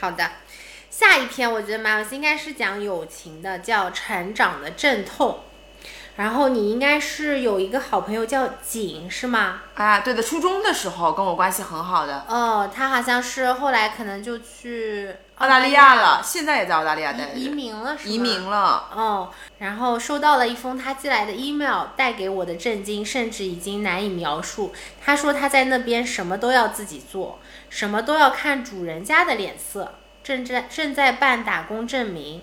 [0.00, 0.30] 好的。
[0.90, 5.40] 下一篇我觉得蛮有意思，应该是讲友情的，叫《成长的阵痛》。
[6.16, 9.62] 然后你应该是有一个好朋友叫景，是吗？
[9.74, 18.12] 啊，对的，初中的时候跟我关系很好的哦，他好像是后来可能就去澳大利亚了，现在也在澳大利亚待着，移移民了是吗？
[18.12, 18.88] 移民了。
[18.94, 24.72] 哦，然后收到了一封他寄来的 email，带给我的震惊甚至已经难以描述。
[25.02, 27.38] 他说他在那边什么都要自己做，
[27.70, 32.42] 什么都要看主人家的脸色，正在正在办打工证明。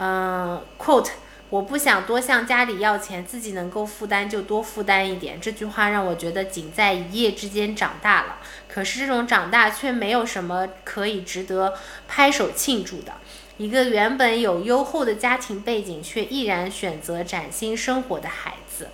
[0.00, 1.12] 嗯、q u o t e
[1.50, 5.40] 我不想多向家里要钱，自己能够负担就多负担一点。
[5.40, 8.36] 这句话让我觉得仅在一夜之间长大了，
[8.68, 11.74] 可是这种长大却没有什么可以值得
[12.06, 13.14] 拍手庆祝的。
[13.56, 18.88] 一个原本有优厚的家庭背景，却毅然选择崭新生活的孩子，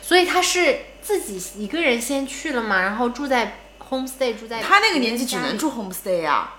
[0.00, 3.56] 所以他是自己一个人先去了嘛，然后住在
[3.90, 6.52] homestay，住在他那个年纪只能住 homestay 呀、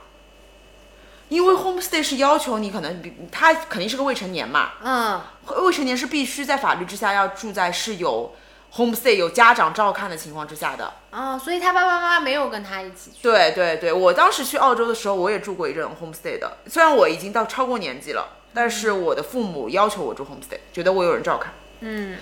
[1.30, 5.22] 因为 homestay 是要求你可能比他肯定是个未成年嘛，嗯
[5.64, 8.34] 未成年是必须在法律之下要住在是有
[8.76, 10.94] homestay 有家长照看的情况之下的。
[11.12, 13.18] 哦，所以他爸爸妈妈没有跟他一起去。
[13.22, 16.58] 对对对，我当时去澳洲的时候，我也住过一阵 homestay 的。
[16.68, 21.54] 虽然我已经到超过年纪了，但是我的父母要求我住 homestay，觉得我有人照看。
[21.80, 22.18] 嗯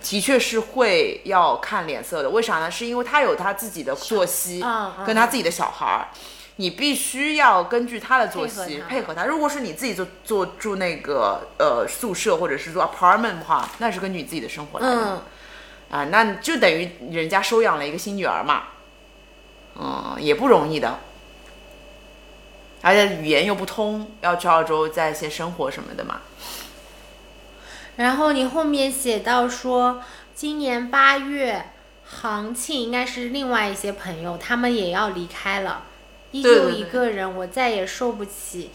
[0.00, 2.70] 的确是会要看脸色的，为啥呢？
[2.70, 6.08] 是因为他有他自己的作息，嗯嗯跟他自己的小孩儿，
[6.56, 9.24] 你必须要根据他的作息配合他。
[9.24, 14.94] 如果是你自己做做住那个呃宿舍或者是住 apartment 的话，那是根据你自己的生活来的。
[14.94, 15.22] 嗯，
[15.90, 18.64] 啊，那就等于人家收养了一个新女儿嘛，
[19.78, 20.98] 嗯，也不容易的，
[22.82, 26.20] 而且语言又不通，要去澳洲在一些生活什么的嘛。
[27.96, 30.02] 然后你后面写到说，
[30.34, 31.70] 今年八月，
[32.06, 35.82] 行庆应该是另外一些朋友，他们也要离开了，
[36.32, 38.70] 依旧一个人，我再也受不起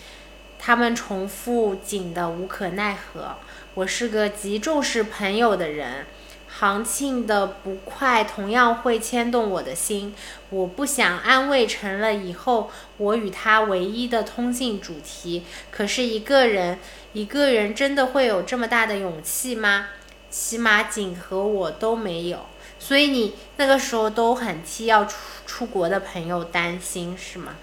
[0.58, 3.36] 他们重复紧的无可奈何。
[3.74, 6.06] 我是个极重视朋友的人，
[6.48, 10.15] 杭庆的不快同样会牵动我的心。
[10.50, 15.43] 我不想安慰成了以后我与他唯一的通信主题。
[15.70, 16.80] 可是一个人，
[17.13, 19.89] 一个人真的会有这么大的勇气吗？
[20.30, 22.46] 起码景和我都没有。
[22.88, 27.56] 所以你那个时候都很替要出出国的朋友担心，是吗？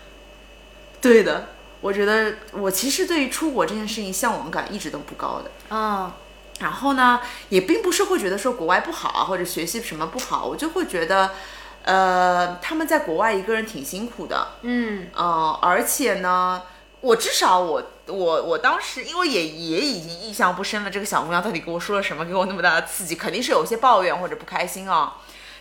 [1.00, 1.46] 对的，
[1.80, 5.50] 我觉得我其实对于出国这件事情向往感一直都不高的。
[5.70, 6.12] 嗯，
[6.60, 11.30] 然后呢，也并不是会觉得说国外不好啊，或者学习什么不好，我就会觉得，
[11.84, 16.60] 呃，他们在国外一个人挺辛苦的，嗯呃，而且呢，
[17.00, 25.16] 我至少我我我当时因为也也已经印象不深了，这个小姑娘到底给我说了什么，给我那么大的刺激，肯定是有一些抱怨或者不开心啊。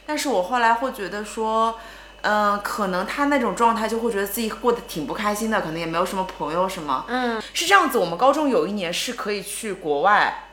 [0.05, 1.79] 但是我后来会觉得说，
[2.21, 7.05] 嗯、可能她那种状态就会觉得自己过得挺不开心的，可能也没有什么朋友什么。
[7.07, 10.49] 嗯，是这样子，我们高中有一年是可以去国外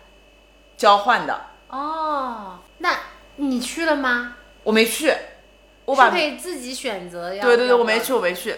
[0.76, 2.96] 交换的，哦，那
[3.37, 4.37] 你去了吗？
[4.62, 5.12] 我没去，
[5.87, 7.42] 我把是可以自己选择呀。
[7.42, 8.55] 对对对，我没去，我没去。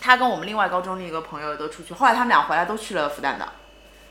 [0.00, 3.46] 他跟我们另外高中另一个朋友都出去，后来他们俩回来都去了复旦的，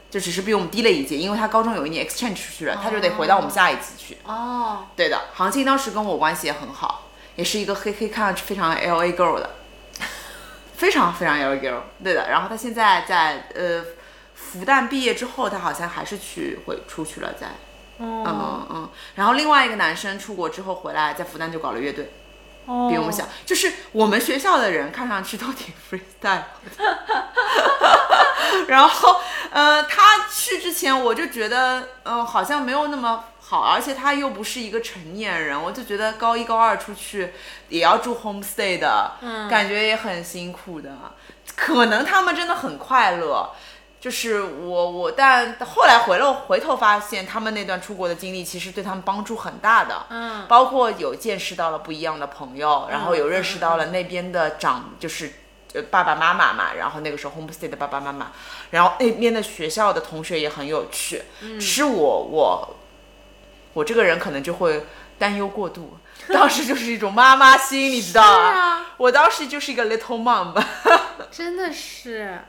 [0.09, 4.17] 就只是比我们低了一届，因为他高中有一年 exchange 出去了，他就得回到我们下一级去。
[4.23, 9.49] 哦，对的，杭青当时跟我关系也很好，也是一个黑黑看上去非常 L A girl 的，
[10.75, 11.81] 非常非常 L A girl。
[12.03, 13.83] 对的，然后他现在在呃
[14.33, 17.47] 复旦毕业之后，他好像还是去回出去了，在
[17.97, 18.89] 哦，嗯嗯。
[19.15, 22.09] 然后另外一个男生出国之后回来，在复旦就搞了乐队，哦
[22.89, 23.23] 比我们小。
[23.45, 26.43] 就是我们学校的人看上去都挺 freestyle
[26.77, 26.97] 的。
[28.67, 29.19] 然后
[29.51, 37.33] 呃，他去之前我就觉得，嗯、好像没有那么好，而且他又不是一个成年人，我就觉得高一高二出去
[37.69, 40.91] 也要住 homestay 的，嗯感觉也很辛苦的。
[41.55, 43.49] 可能他们真的很快乐，
[43.99, 50.45] 就是我我，但后来回了回头发现，他们那段出国的经历其实对他们帮助很大的，嗯。
[50.47, 55.33] 包括有见识到了不一样的朋友，然后有认识到了那边的长，就是
[55.73, 58.31] 呃爸爸妈妈嘛，然后那个时候 homestay 的爸爸妈妈，
[58.71, 62.75] 然后那边的学校的同学也很有趣，只是我我
[63.73, 64.85] 我这个人可能就会
[65.17, 65.97] 担忧过度。
[66.33, 68.85] 当时就是一种妈妈心，你知道是啊？
[68.97, 70.63] 我当时就是一个 little mom 吧。
[71.31, 72.39] 真的是，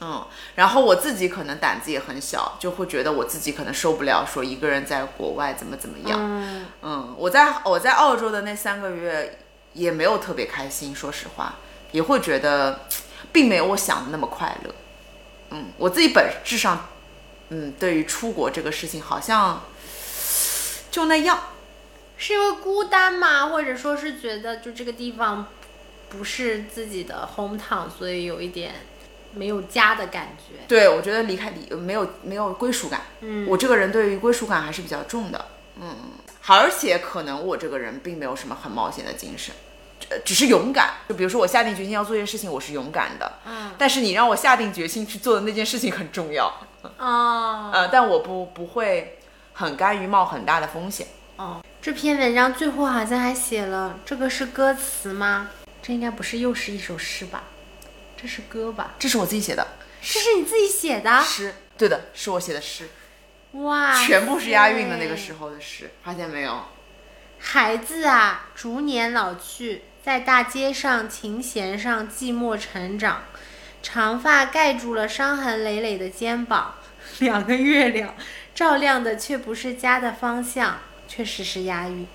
[0.00, 6.18] 嗯，然后我自己可能胆子也很小，就会觉得我自己可能受不了说一个人在国外怎么怎么样。
[6.20, 9.38] 嗯嗯，我在我在澳洲的那三个月
[9.74, 11.56] 也没有特别开心，说实话，
[11.92, 12.80] 也会觉得
[13.30, 14.74] 并没有我想的那么快乐。
[15.50, 16.88] 嗯，我自己本质上，
[17.50, 19.62] 嗯，对于出国这个事情好像
[20.90, 21.38] 就那样。
[22.16, 23.46] 是因为孤单吗？
[23.46, 25.46] 或者说是觉得就这个地方
[26.10, 28.74] 不是自己的 hometown，所以有一点
[29.32, 30.56] 没有家的感觉。
[30.66, 33.02] 对，我觉得离开离没有没有归属感。
[33.20, 35.44] 嗯我这个人对于归属感还是比较重的。
[35.80, 35.96] 嗯，
[36.46, 39.54] 而且可能我这个人并没有什么很冒险的精神，
[40.08, 40.94] 呃只是勇敢。
[41.08, 43.32] 就比如说我下定决心要做一件事情，我是勇敢的。
[43.46, 46.52] 嗯但是你让我下定决心去做的那件事情很重要。
[46.98, 49.18] 哦 呃，但我不不会
[49.52, 51.06] 很甘于冒很大的风险。
[51.36, 55.48] 哦，这篇文章最后好像还写了，这个是歌词吗？
[55.82, 57.44] 这应该不是又是一首诗吧？
[58.20, 58.94] 这是歌吧？
[58.98, 59.66] 这是我自己写的
[60.02, 61.22] 这是你自己写的？
[61.22, 62.88] 诗，对的，是我写的诗，
[63.52, 65.34] 哇，全部是押韵的那个时。
[65.34, 66.64] 候的诗，发现没有？
[67.38, 73.24] 孩子啊，逐年老去，在大街上、琴弦上寂寞成长，
[73.82, 76.74] 长发盖住了伤痕累累的肩膀。
[77.20, 78.14] 两个月亮
[78.54, 82.06] 照亮的却不是家的方向，确实是押韵。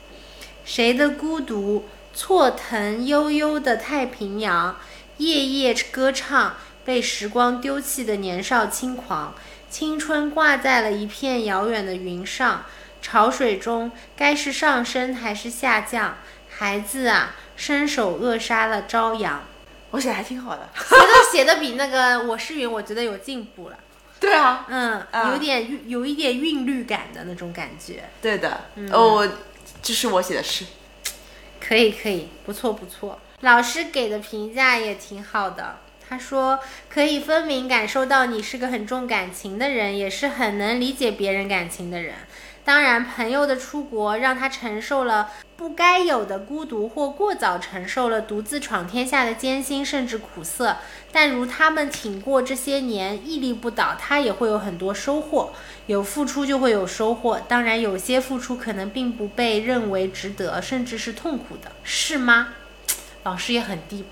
[0.63, 4.79] 谁的孤独错腾悠悠的太平洋，
[5.17, 9.33] 夜夜歌唱被时光丢弃的年少轻狂，
[9.69, 12.65] 青春挂在了一片遥远的云上。
[13.01, 16.17] 潮水中，该是上升还是下降？
[16.49, 19.43] 孩子啊，伸手扼杀了朝阳。
[19.91, 20.67] 我写的还挺好的。
[20.75, 23.77] 写的写的比那个我是云，我觉得有进步了。
[24.19, 28.05] 对啊，嗯，嗯有点，有一点韵律感的那种感觉。
[28.23, 28.65] 对的。
[28.73, 29.29] 嗯哦，我
[29.83, 30.65] 这是我写的诗。
[31.59, 33.19] 可以可以，不错不错。
[33.41, 42.15] 老师给的评价也挺好的，他说可以分明感受到你是个很重感情的人，也是很能理解别人感情的人。
[42.63, 50.77] 当然，朋友的出国让他承受了不该有的孤独，或过早承受了独自闯天下的艰辛，甚至苦涩。
[51.11, 55.53] 但如他们挺过这些年，屹立不倒，他也会有很多收获。
[55.85, 62.47] 有付出就会有收获，当然有些付出可能并不被认为值得，甚至是痛苦的，是吗？
[63.25, 64.05] 老师也很 deep。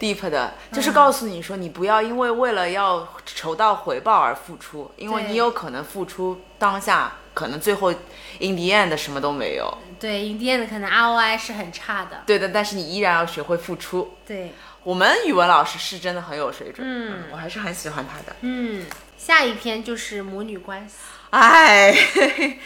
[0.00, 7.92] deep 的，就是告诉你说，你不要因为为了要筹到回报而付出，因为你有可能付出当下，可能最后
[8.40, 9.72] in the end 什么都没有。
[10.00, 12.24] 对，，in the end 可能 ROI 是很差的。
[12.26, 14.16] 对的，但是你依然要学会付出。
[14.26, 18.34] 对，我们语文老师是真的很有水准，嗯我还是很喜欢他的。
[18.40, 18.84] 嗯，
[19.16, 20.96] 下一篇就是母女关系。
[21.30, 21.94] 哎，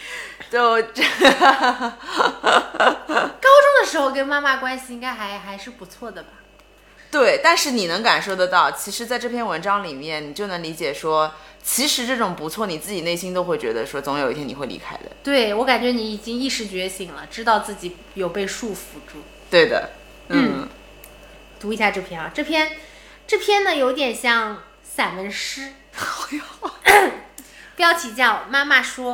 [0.49, 1.89] 就这， 高
[3.17, 6.29] 中的时候跟妈妈关系应该还还是不错的吧？
[7.11, 11.33] 对，但是你能感受得到，其实在这篇文章里面，你就能理解说，
[11.63, 15.03] 其实这种不错，你自己内心都会觉得说，总有一天你会离开的。
[15.23, 19.23] 对我感觉你已经意识觉醒了，知道自己有被束缚住。
[19.49, 19.91] 对的，
[20.29, 20.67] 嗯，
[21.59, 22.71] 读一下这篇啊，这篇
[23.25, 25.73] 这篇呢有点像散文诗，
[27.77, 29.13] 标题叫《妈妈说》。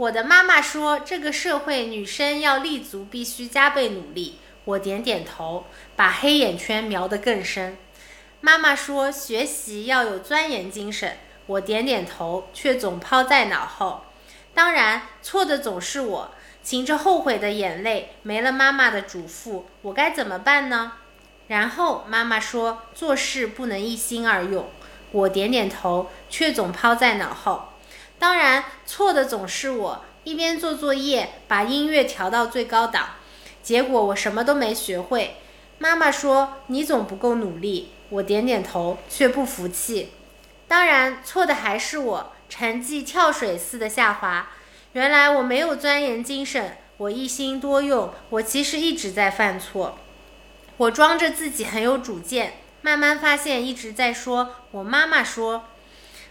[0.00, 4.38] 我的妈妈说，这个社会女生要立足必须加倍努力。
[4.64, 7.76] 我点点头，把黑眼圈描得更深。
[8.40, 11.18] 妈妈说，学习要有钻研精神。
[11.44, 14.04] 我点点头，却总抛在脑后。
[14.54, 16.30] 当然，错的总是我，
[16.64, 20.92] 噙着后悔的眼泪，没了妈妈的嘱咐，我该怎么办呢？
[21.48, 24.70] 然后妈妈说做事不能一心二用，
[25.12, 27.69] 我点点头，却总抛在脑后。
[28.20, 33.14] 当然，错的总是我，一边做作业，把音乐调到最高档，
[33.62, 35.38] 结果我什么都没学会。
[35.78, 40.12] 妈妈说你总不够努力，我点点头，却不服气。
[40.68, 44.50] 当然，错的还是我，成绩跳水似的下滑。
[44.92, 49.96] 原来我没有钻研精神，我一心多用，我其实一直在犯错。
[50.76, 55.64] 我装着自己很有主见，慢慢发现一直在说“我妈妈说”。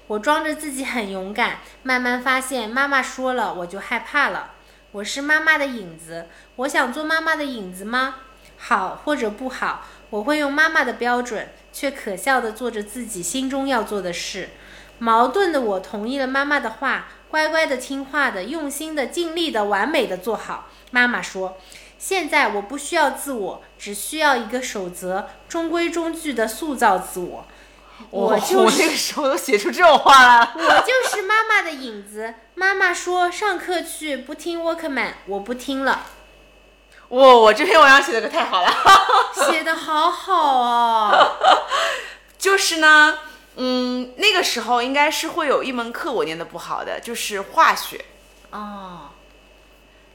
[0.10, 4.54] 我装着自己很勇敢，慢慢发现妈妈说了我就害怕了。
[4.92, 8.16] 我是妈妈的影子，我想做妈妈的影子吗？
[8.58, 14.50] 好或者不好，我会用妈妈的标准，却可笑的做着自己心中要做的事。
[14.98, 20.70] 矛盾的我同意了妈妈的话，乖乖的听话的，用心的，尽力的，完美的做好。
[20.90, 21.60] 妈妈说。
[22.00, 27.46] 现在我不需要自我，只需要一个守则，中规中矩的塑造自我。
[28.12, 30.54] 我就我那个时候都写出这种话了。
[30.56, 32.34] 我就是妈妈的影子。
[32.56, 36.08] 妈妈说上课去，不听 Workman，我不听了。
[37.10, 38.74] 哇，我这篇文章写的可太好了，
[39.50, 41.38] 写的好好哦。
[42.38, 43.20] 就是呢，
[43.56, 48.06] 嗯，那个时候应该是会有一门课我念的不好的，就是化学。
[48.52, 49.10] 哦。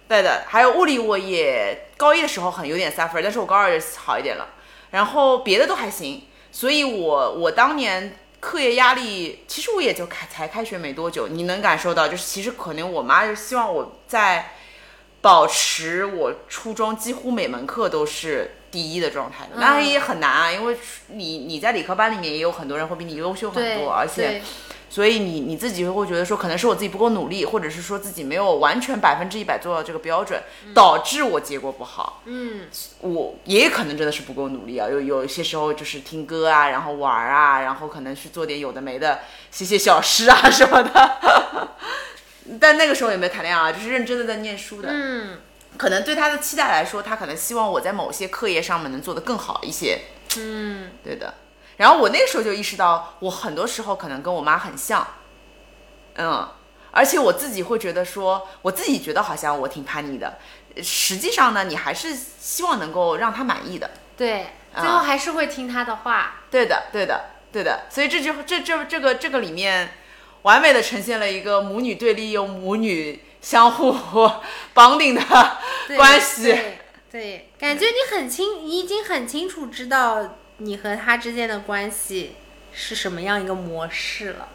[0.07, 4.47] 对的，还有物理，我也高一的时候很有点 suffer，，但是我高二就好一点了，
[4.91, 14.53] 然后别的都还行，所以我我当年课业压力，其实我也就开才开学没多久，你能感受到，就是其实可能我妈就希望我在
[15.21, 20.77] 保持我初中几乎每门课都是第一的状态的，那也很难啊，因为
[21.09, 24.41] 你你在理科班里面也有很多人会比你优秀很多，而且。
[24.95, 30.41] 所以你你自己会觉得说，可能是我自己不够努力，或者是说自己没有完全百分之一百做到这个标准，
[30.73, 32.23] 导致我结果不好。
[32.27, 32.69] 嗯，
[33.01, 39.19] 我也可能真的是不够努力啊，有有一些时候就是听歌啊，然后玩啊，然后可能去做点有的没的，
[39.51, 41.71] 写写小诗啊什么的。
[42.61, 44.91] 但那个时候也没有谈恋爱啊，就是认真的在念书的。
[44.93, 45.39] 嗯，
[45.77, 50.03] 可能对他的期待来说，他可能希望我在某些课业上面能做得更好一些。
[50.39, 51.35] 嗯，对的。
[51.77, 55.07] 然后我那个时候就意识到，我很多时候可能跟我妈很像，
[56.15, 56.49] 嗯，
[56.93, 60.39] 而且我自己会觉得说，我自己觉得好像我挺叛逆的，
[60.83, 69.95] 实际上呢，你还是希望能够让她满意的，对，最后还是会听她的话，对的，对的，对的，所以这就这这这个这个里面，
[70.43, 73.93] 完美的呈现了一个母女对立又母女相互
[74.75, 75.21] 绑定的
[75.97, 76.57] 关系，
[77.11, 80.37] 对，感觉你很清，你已经很清楚知道。
[80.59, 82.37] 你和他之间的关系
[82.73, 84.49] 是什么样一个模式了？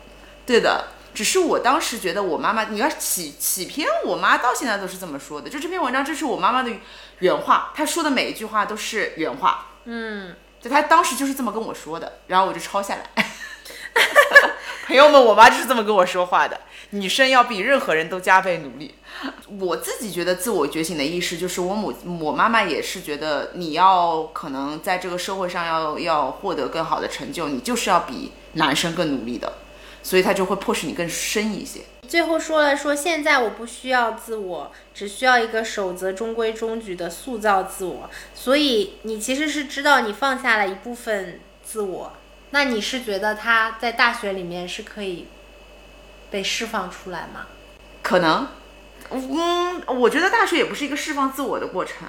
[0.45, 5.50] 对的，只是我当时觉得我妈妈，你要起起篇，我妈到现在都是这么说的。
[5.50, 6.72] 就这篇文章，这是我妈妈的
[7.20, 9.68] 原话，她说的每一句话都是原话。
[9.86, 13.04] 嗯，就她当时就是这么跟我说的，然后我就抄下来。
[14.88, 16.60] 朋友们，我妈就是这么跟我说话的。
[16.91, 18.95] 女生要比任何人都加倍努力。
[19.59, 29.53] 我自己觉得自我觉醒的意识，就是我母我妈妈也是觉得你要可能在这个社会上要要获得更好的成就，你就是要比男生更努力的，
[30.03, 31.82] 所以她就会迫使你更深一些。
[32.07, 38.09] 最后说了说，现在我不需要自我，只需要一个守则，中规中矩的塑造自我。
[38.34, 42.13] 所以你其实是知道你放下了一部分自我。
[42.49, 45.28] 那你是觉得他在大学里面是可以
[46.32, 47.45] 被释放出来吗？
[48.01, 48.47] 可能，
[49.12, 52.07] 嗯，我觉得大学也不是一个释放自我的过程，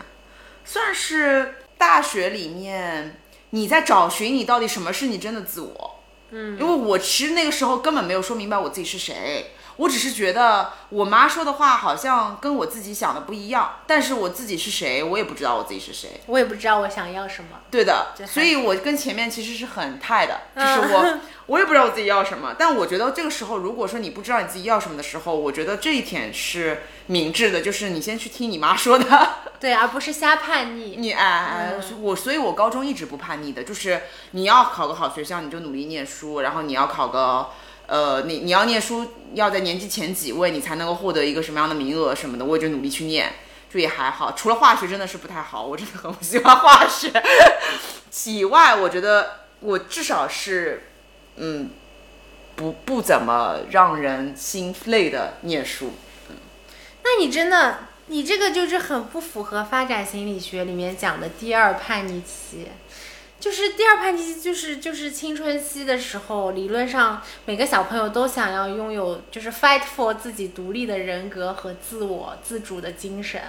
[0.65, 3.21] 算是大学里面
[3.51, 6.01] 你在找寻你到底什么是你真的自我。
[6.31, 9.53] 嗯，因为我其实那个时候根本没有说明白我自己是谁。
[9.81, 17.61] 我只是觉得我妈说的话好像跟我自己想的不一样，但是我自己是谁，我也不知道我自己是谁，我也不知道我想要什么。
[17.71, 30.97] 对的，所以我跟前面其实是很泰的，就是我 我也不知道我自己要什么，但我觉得这个时候如果说你不知道你自己要什么的时候，我觉得这一点是明智的，就是你先去听你妈说的， 对，而不是瞎叛逆。
[30.99, 31.73] 你哎，
[32.03, 34.03] 我所以，我高中一直不叛逆的，就是
[34.33, 37.49] 你要考个好学校，你就努力念书，然后你要考个。
[37.91, 43.33] 呃，你你要念书，要在年级前几位，你才能够获得一个什么样的名额什么的，我也就努力去念，
[43.69, 44.31] 就也还好。
[44.31, 47.13] 除了化学真的是不太好，我真的很不喜欢化学。
[48.27, 50.85] 以外，我觉得我至少是，
[51.35, 51.71] 嗯，
[52.55, 55.95] 不不怎么让人心累的念书。
[56.29, 56.37] 嗯，
[57.03, 62.69] 那你真的，你这个就是很不符合发展心理学里面讲的第二叛逆期。
[63.41, 73.41] 就是第二叛逆期，就是就是青春期的时候，理论上每个小朋友都想要拥有，就是 fight for 自己独立的人格和自我自主的精神。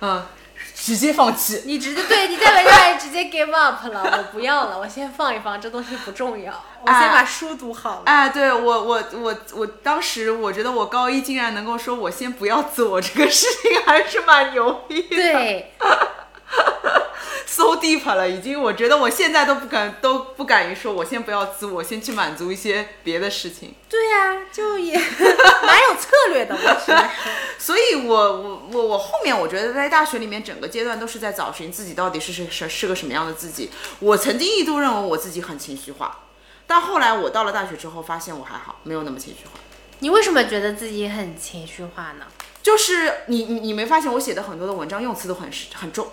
[0.00, 0.26] 嗯，
[0.74, 1.62] 直接放弃。
[1.66, 8.02] 你直接对你在文上直接 give up 了，我不要了，我先放一放，这东西不重要，我先把书读好了。
[8.06, 15.16] 哎，对我我我我当时我觉得我高一竟然能够说我先不要自我这个事情，还是蛮牛逼的。
[15.16, 15.72] 对。
[17.46, 23.74] so deep 了，已经，我觉得我现在都不敢，都不敢于说，我先不要自我，先去满足一些别的事情。
[23.88, 27.10] 对呀、就也蛮有策略的，我只能说。
[27.58, 33.70] 所以我，我我我后面我觉得在大学里面整个阶段都是在找寻自己到底是是是是个什么样的自己。
[34.00, 36.24] 我曾经一度认为我自己很情绪化，
[36.66, 39.52] 但后来我到了大学之后，发现我还好，没有那么情绪化。
[40.00, 42.26] 你为什么觉得自己很情绪化呢？
[42.62, 46.08] 就是你你你没发现我写的很多的文章用词都很很重？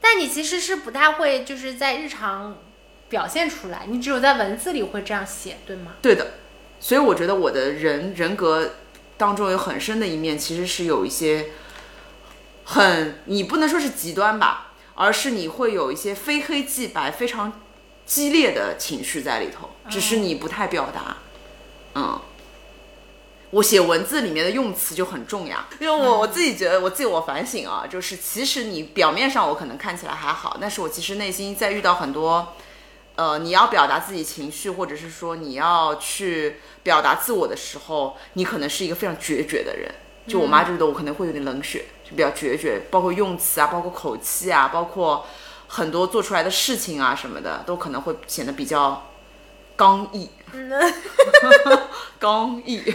[0.00, 2.58] 但你其实是不太会，就是在日常
[3.08, 5.92] 表现出来，你只有在文字里会这样写，对吗？
[6.00, 6.34] 对的，
[6.80, 8.72] 所以我觉得我的人人格
[9.16, 11.50] 当中有很深的一面，其实是有一些
[12.64, 17.60] 很，你不能说是极端吧，而是你会有一些非黑即白、非常
[18.06, 21.18] 激烈的情绪在里头，只是你不太表达。
[21.94, 22.20] 嗯，
[23.50, 32.54] 我写文字里面的用词就很重要，因为我我自己觉得我自我反省啊，就是其实你表面上我可能看起来还好，但是我其实内心在遇到很多。
[33.16, 39.92] 呃，你要表达自己情绪，或者是说你要去表达自我的时候，你可能是一个非常决绝的人。
[40.26, 45.26] 就我妈觉得我可能会有点冷血，就比较决绝，包括用词啊，包括口气啊，包括
[45.66, 49.10] 很多做出来的事情啊什么的，都可能会显得比较
[49.76, 50.30] 刚毅。
[52.18, 52.82] 刚毅。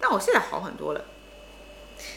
[0.00, 1.04] 但我现在好很多了。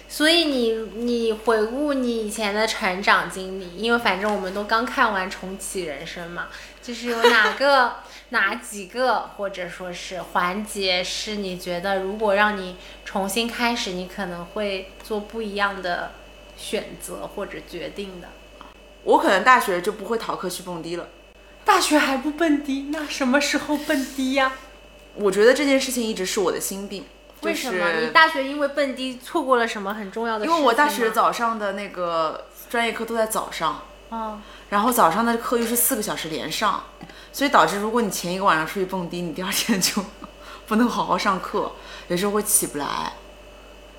[0.10, 6.48] 所以你你回顾你以前的成长经历，因为反正我们都刚看完重启人生嘛，
[6.82, 7.98] 就是有哪个
[8.30, 16.14] 哪几个或者说是环节是你觉得如果让你重新开始，你可能会做不一样的
[16.58, 18.30] 选择或者决定的？
[19.04, 21.08] 我可能大学就不会逃课去蹦迪了。
[21.68, 24.53] 大学还不蹦迪，那什么时候蹦迪呀？
[25.15, 27.03] 我觉得这件事情一直是我的心病。
[27.41, 27.91] 为什么？
[27.99, 34.39] 你大学因为蹦迪错过了什么很重要的事情因为我大学早上的那个专业课都在早上，哦，
[34.70, 36.86] 然后早上的课又是四个小时连上，
[37.34, 40.01] 所以导致如果你前一个晚上出去蹦迪，你第二天就
[40.68, 41.74] 不能好好上课，
[42.07, 43.11] 有时候会起不来。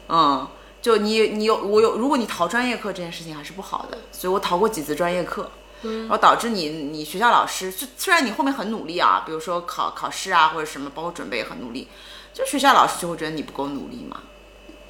[0.08, 0.48] 嗯，
[0.80, 5.50] 就你你有我有，如果你逃专业课这件事情还是不好的，所以我逃过几次专业课。
[5.82, 11.88] 然后导致你，你学校老师，虽虽然你后面很努力啊，比如说考考试啊或者什么，包括准备也很努力，
[12.34, 14.22] 就学校老师就会觉得你不够努力嘛，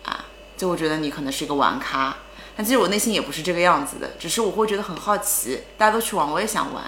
[0.05, 0.25] 啊，
[0.57, 2.17] 就会觉得你可能是一个玩咖。
[2.57, 6.83] 但其实我内心也不是这个样子的，只是我会觉得很好奇，大家都去玩，我也想玩。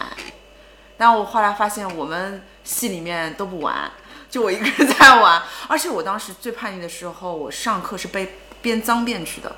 [0.97, 3.91] 但我后来发现我们系里面都不玩，
[4.29, 5.43] 就我一个人在玩。
[5.69, 9.55] 而且我当时最叛逆的时候，我上课是被编脏辫去的，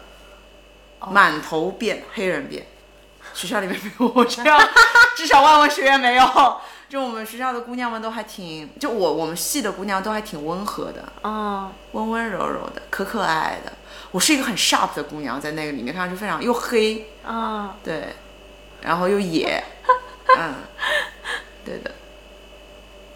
[1.11, 2.63] 满头辫，黑人辫。
[3.35, 4.61] 学校里面没有我这样，
[5.17, 6.27] 至少万文学院没有。
[6.89, 13.73] 就我们学校的姑娘们都还挺，就我我们系的姑娘都还挺温和的，哦，温温柔柔的，可可爱爱的。
[14.11, 18.09] 我是一个很 sharp 的姑娘，在那个里面看上去非常又黑，哦，对，
[18.83, 19.65] 然后又野，
[20.39, 20.55] 嗯，
[21.65, 21.91] 对的。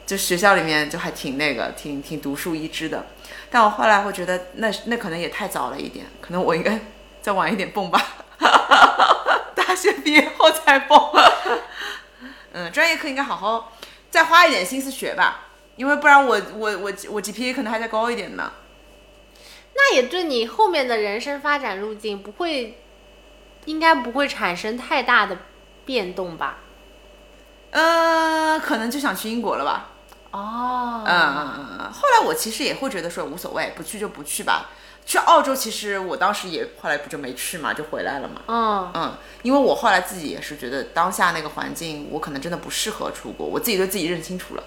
[0.06, 3.04] 就学校里面就还挺那个，挺挺独树一帜的。
[3.50, 6.80] 但我后来会觉得那那可能也太早了一点，可能我应该
[7.20, 8.00] 再晚一点蹦吧。
[9.76, 11.12] 大学毕业后才报。
[12.54, 13.72] 嗯，专业课应该好好
[14.10, 18.50] 再花一点心思学吧，因为不然我我我我 GPA 可能还再高一点呢。
[19.74, 22.78] 那也对你后面的人生发展路径不会，
[23.66, 25.36] 应该不会产生太大的
[25.84, 26.60] 变动吧？
[27.72, 29.90] 嗯，可能就想去英国了吧。
[30.30, 31.92] 哦，嗯嗯嗯嗯。
[31.92, 34.70] 后来我其实也会觉得说无所谓，不去就不去吧。
[35.06, 38.42] 去澳洲其实我当时也后来不就没去嘛，就回来了嘛。
[38.48, 44.64] 嗯嗯，因为我后来自己也是觉得当下那个环境，我可能真的不适合出国，我自己对自己认清楚了。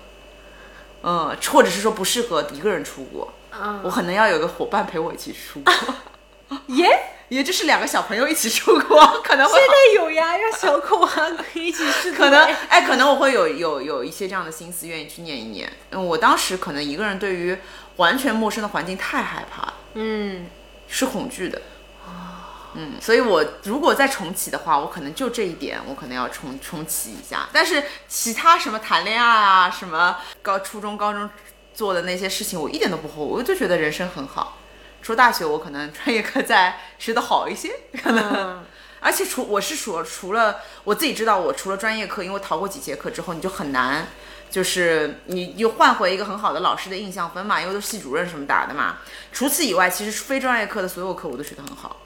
[1.04, 6.88] 嗯，或者是说不适合一个人出国，嗯，我可能要有个伙伴陪我一起出国， 耶，
[7.30, 15.72] 也就是两个小朋友一起出国，可能会现在有呀，让小狗啊可以一起去，可能哎，可能我会有有有一些这样的心思，愿意去念一念。
[15.92, 17.58] 嗯，我当时可能一个人对于
[17.96, 20.48] 完全陌生的环境太害怕了，嗯，
[20.88, 21.62] 是恐惧的。
[22.76, 27.50] 嗯，所以我如果再重启的话，我可能就这一点，我可能要重重启一下。
[27.52, 31.30] 但是其他什么谈恋爱啊，什么高初中、高中
[31.74, 34.58] 做的那些事情，我一点都不后悔，我就觉得人生很好。
[35.02, 37.74] 除了大学，我可能专业课再学得好一些，
[38.04, 38.24] 可能。
[38.34, 38.66] 嗯
[39.02, 44.10] 而且除我是说除了我自己知道，我除了专业课，因为逃过几节课之后，你就很难，
[44.50, 48.98] 就是你又换回一个很好的老师的印象分嘛，因为都是系主任什么打的嘛。
[49.32, 51.98] 除此以外，其实非专业课的所有课我都学得很好，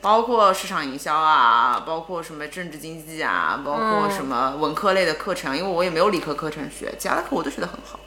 [0.00, 7.98] 包括市场营销啊，包括什么政治经济啊，包括什么文科类的课程，因为我也没有理科课程学，其他的课我都学得很好。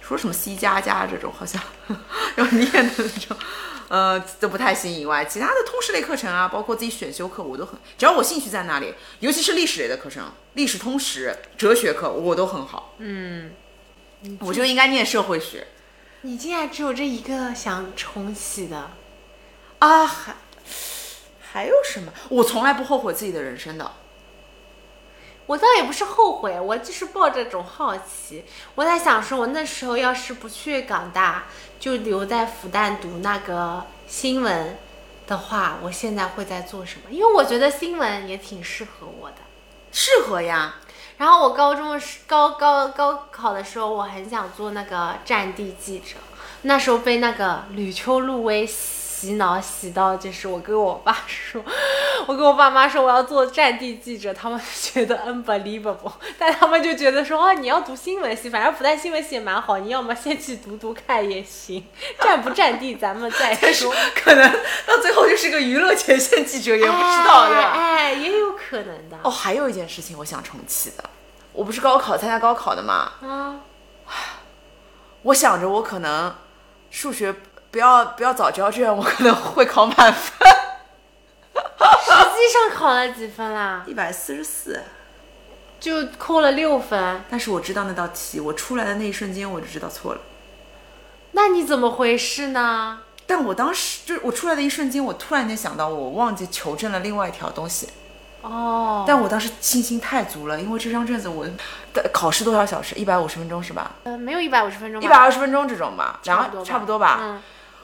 [0.00, 1.62] 说什么 C 加加这种好像
[2.36, 3.36] 要念的那种，
[3.92, 12.94] 呃，都不太行以外，其他的通识类课程啊，包括自己选修课，我都很，只要我兴趣在那里，尤其是历史类的课程，历史通识、哲学课我都很好。
[12.96, 13.52] 嗯，
[14.40, 15.66] 我就应该念社会学
[16.22, 18.92] 你竟然只有这一个想重启的，
[19.80, 20.36] 啊，还
[21.52, 22.10] 还有什么？
[22.30, 23.92] 我从来不后悔自己的人生的。
[25.44, 28.44] 我倒也不是后悔，我就是抱着种好奇，
[28.76, 31.46] 我在想说，我那时候要是不去港大，
[31.82, 34.78] 就留在复旦读那个新闻
[35.26, 37.10] 的话，我现在会在做什么？
[37.10, 39.38] 因为我觉得新闻也挺适合我的。
[39.90, 40.76] 适合呀，
[41.16, 46.18] 然后我高中高高高考的时候，我很想做那个战地记者。
[46.62, 48.64] 那时候被那个吕秋露威
[49.22, 51.62] 洗脑洗到，就是我跟我爸说，
[52.26, 61.86] 我跟我爸妈说我要做战地记者，他们觉得 unbelievable，但他们就觉得说哦，你要读新闻系，反正复旦新闻系也蛮好，你要么先去读读看也行，
[62.18, 63.94] 战不战地 咱们再说。
[64.16, 64.52] 可能
[64.84, 67.70] 到最后就是个娱乐前线记者，也不知道对吧？
[67.76, 69.16] 哎，哎也有可能的。
[69.22, 71.04] 哦，还有一件事情我想重启的，
[71.52, 73.60] 我不是高考参加高考的嘛，啊，
[75.22, 76.34] 我想着我可能
[76.90, 77.32] 数学
[77.72, 80.46] 不要不要早交卷，我可能会考满分，
[81.52, 83.82] 实际上考了几分啦？
[83.86, 84.80] 一百四十四。
[85.80, 87.24] 就扣了六分。
[87.28, 90.20] 但是我知道那道题，我出来的那一瞬间我就知道错了。
[91.32, 93.00] 那你怎么回事呢？
[93.26, 97.88] 但我当时就是我出来的一瞬间，我突然间想到，我忘记求证了另外一条东西。
[98.42, 101.44] 哦，但我当时信心太足了，因为这张卷子我
[101.94, 102.94] 的考试多少小时？
[102.96, 103.92] 一百五十分钟是吧？
[104.04, 107.18] 呃，没有一百五十分钟，一百二十分钟这种吧，然后差不多吧。
[107.22, 107.42] 嗯，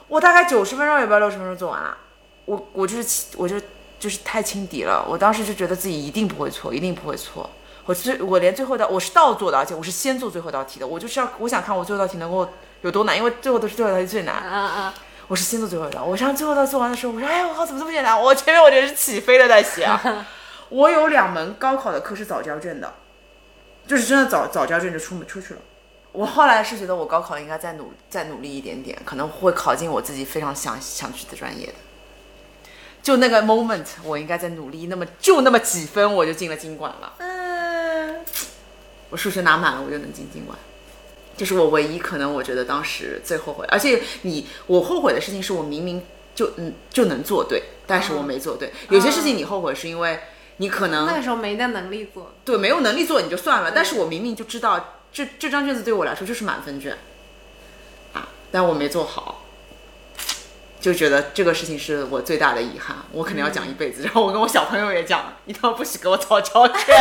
[0.09, 1.97] 我大概九十分钟也不到六十分钟做完了。
[2.45, 3.55] 我我就是起我就
[3.97, 7.49] 就是太轻敌了，我当时就觉得自己一定不会错，一定不会错。
[7.85, 10.85] 我最我连最后一道我是倒做的，而且我是先做最后一道题的。
[10.85, 12.47] 我就是要我想看我最后一道题能够
[12.81, 14.35] 有多难，因为最后都是最后一道题最难。
[14.35, 14.93] 啊啊，
[15.27, 18.19] 我是先做最后一道，我上最后一道做完的时候，我说哎我靠怎么这么简单？
[18.19, 20.25] 我前面我觉得是起飞了在写啊。
[20.69, 22.93] 我有两门高考的课是早交卷的，
[23.87, 25.59] 就是真的早早交卷就出出去了。
[26.11, 31.73] 我后来是觉得我高考应该再努再努力一点点，可能会考进我自己非常想想去的专业的。
[33.01, 37.13] 就那个 moment，我应该再努力那么就那么几分，我就进了经管了。
[37.19, 38.25] 嗯，
[39.09, 40.57] 我数学拿满了，我就能进经管。
[41.37, 46.03] 这是我唯一可能我觉得当时最后悔，而且你我后悔的事情是我明明
[46.35, 48.73] 就嗯就能做对，但是我没做对。
[48.89, 50.19] 有些事情你后悔是因为
[50.57, 52.33] 你可能那个时候没那能力做。
[52.43, 56.97] 对，没有能力做你就算了，但是我明明就知道这这张卷子对我来说就是满分卷，
[58.13, 59.43] 啊，但我没做好，
[60.79, 64.03] 就觉得这个事情是我最大的遗憾，我肯定要讲一辈子。
[64.03, 66.77] 然后我跟我小朋友也讲，一定要不许给我抄交卷。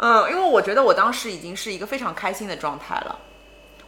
[0.00, 3.18] 嗯，因为我觉得我当时已经是一个非常开心的状态了，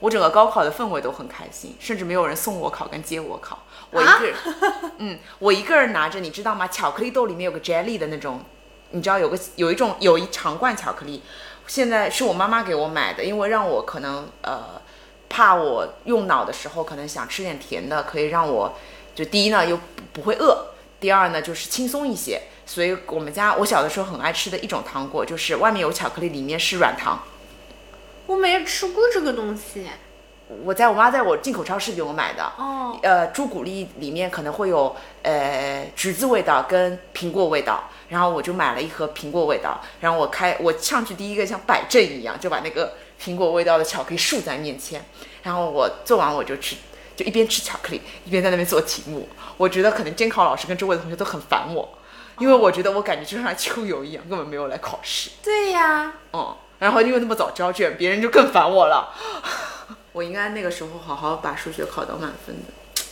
[0.01, 4.35] 我整个高考的氛围都很开心，甚至没有人送我考跟接我考，我一个人，
[4.99, 6.67] 嗯，我一个人拿着，你知道吗？
[6.67, 8.45] 巧克力豆里面有个 jelly 的那种，
[8.91, 11.23] 你知道有个有一种有一长罐巧克力，
[11.67, 14.81] 现在是我妈妈给我买的，因为让我可能呃
[15.29, 18.75] 怕我用脑的时候可能想吃点甜的，可以让我
[19.15, 19.83] 就第一呢又不
[20.13, 20.67] 不会饿，
[20.99, 22.43] 第二呢就是轻松一些。
[22.67, 27.21] 所以我们家我小的时候很爱吃的一种糖果，就是外面有巧克力，里面是软糖。
[28.27, 29.89] 我没吃过这个东西。
[30.65, 45.03] 我在我妈在我进口超市给我买的，哦，呃，朱古力里面可能会有呃橘子味道跟苹果味道，然后我就买了一盒苹果味道，然后我开我上去第一个像摆阵一样，就把那个苹果味道的巧克力竖在面前，
[45.45, 46.77] 然后我做完我就吃，
[47.17, 49.29] 就一边吃巧克力一边在那边做题目。
[49.57, 51.99] 我觉得可能监考老师跟周围的同学都很烦我，
[52.39, 55.31] 因为我觉得我感觉就像秋游一样，根本没有来考试。
[55.43, 59.15] 对呀，嗯，然后因为那么早交卷，别人就更烦我了。
[60.13, 63.05] 我应该那个时候好好把数学考到满分的。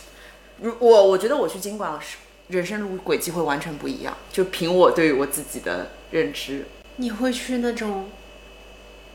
[0.57, 2.17] 如我我觉得我去经管是
[2.49, 8.09] 人生路轨迹会完全不一样，就凭我对于我自己的认知，你会去那种？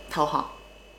[0.09, 0.51] 投行。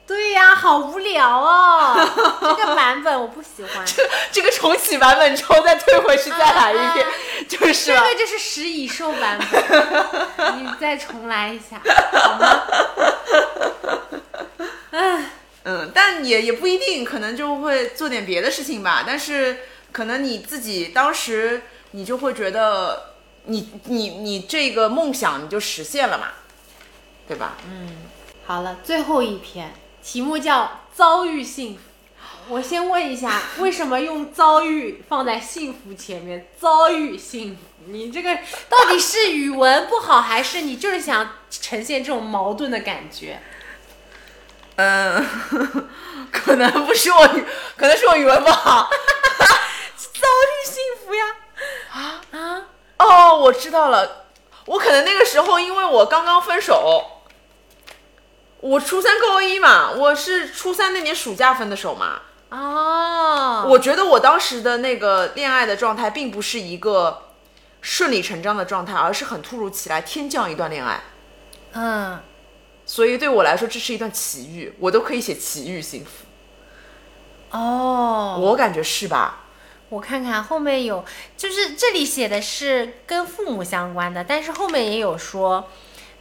[0.05, 1.95] 对呀，好无聊哦，
[2.57, 3.85] 这个版本我不喜欢。
[3.85, 7.07] 这 这个重启版本之后再退回去再来一遍，
[7.47, 11.81] 就是吧这个就是食蚁兽版本，你再重来一下
[12.11, 12.61] 好吗？
[14.91, 15.29] 唉，
[15.63, 19.03] 嗯，但也也不一定，可能就会做点别的事情吧。
[19.07, 19.59] 但是
[19.91, 21.63] 可能你自己当时
[21.95, 23.13] 你就会觉得
[23.45, 26.27] 你你你这个梦想你就实现了嘛，
[27.25, 27.55] 对吧？
[27.65, 27.95] 嗯
[28.45, 29.73] 好了，最后一篇
[30.03, 31.79] 题目叫遭遇幸福。
[32.49, 36.47] 我先问一下，为什么用遭遇放在幸福前面？
[36.59, 38.35] 遭遇幸福，你这个
[38.67, 43.41] 到底是语文不好，还是你就是想呈现这种矛盾的感觉？
[44.75, 45.25] 嗯，
[46.29, 47.45] 可能不是我语，
[47.77, 48.89] 可能是我语文不好。
[49.97, 51.25] 遭遇幸福呀！
[51.91, 52.61] 啊啊！
[52.97, 54.27] 哦，我知道了，
[54.67, 57.03] 我可能那个时候因为我刚刚分手，
[58.59, 62.21] 我初三高一嘛，我是初三那年暑假分的手嘛。
[62.51, 67.29] 哦，我觉得我当时的那个恋爱的状态，并不是一个
[67.81, 71.01] 顺理成章的状态，而是很突如其来天降一段恋爱。
[71.73, 72.19] 嗯，
[72.85, 77.57] 所以对我来说，这是一段奇遇，我都可以写奇遇幸福。
[77.57, 79.44] 哦，我感觉是吧？
[79.95, 81.05] 我看看后面有，
[81.37, 85.69] 就是这里写的是跟父母相关的，但是后面也有说，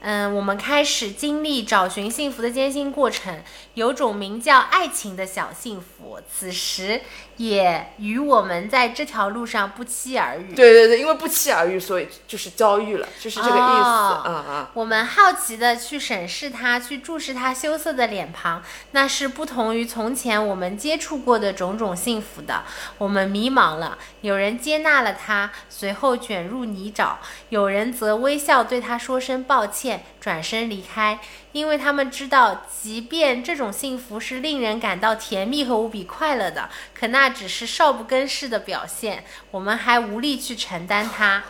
[0.06, 3.42] 嗯，我们开始经历找寻幸福的艰辛过程，
[3.72, 7.00] 有种名叫爱情的小幸福，此时
[7.38, 10.54] 也与我们在这条路上不期而遇。
[10.54, 13.82] 对对对，因为不期而遇，所以就是遭遇了，就是这个意思。
[13.82, 14.66] 哦嗯嗯。
[14.74, 22.64] 我们好奇的去审视他，去注视他羞涩的脸庞，那是不同于从前我们接触过的种种幸福的。
[22.98, 27.14] 我们迷茫了，有人接纳了他，随后卷入泥沼；
[27.48, 31.18] 有人则微笑对他说声抱歉，转身离开，
[31.52, 41.44] 因为他们知道，即便这种幸福是令人感到甜蜜和无比快乐的，可那只是少不更事的表现，我们还无力去承担它。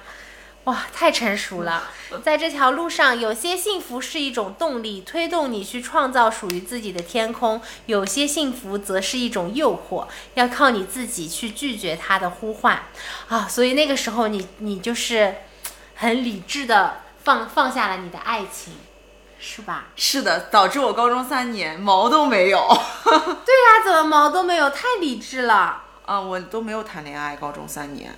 [0.64, 1.90] 哇，太成熟了！
[2.24, 12.82] 在这条路上，有些幸福是一种动力，推动你去创造属于自己的天空；有些幸福则是一种诱惑，要靠你自己去拒绝它的呼唤。
[13.28, 15.34] 啊，所以那个时候你你就是
[15.96, 18.74] 很理智的放放下了你的爱情，
[19.40, 19.86] 是吧？
[19.96, 22.58] 是的，导致我高中三年毛都没有。
[23.04, 24.70] 对呀、怎么毛都没有？
[24.70, 25.82] 太理智了。
[26.04, 28.14] 啊，我都没有谈恋爱，高中三年。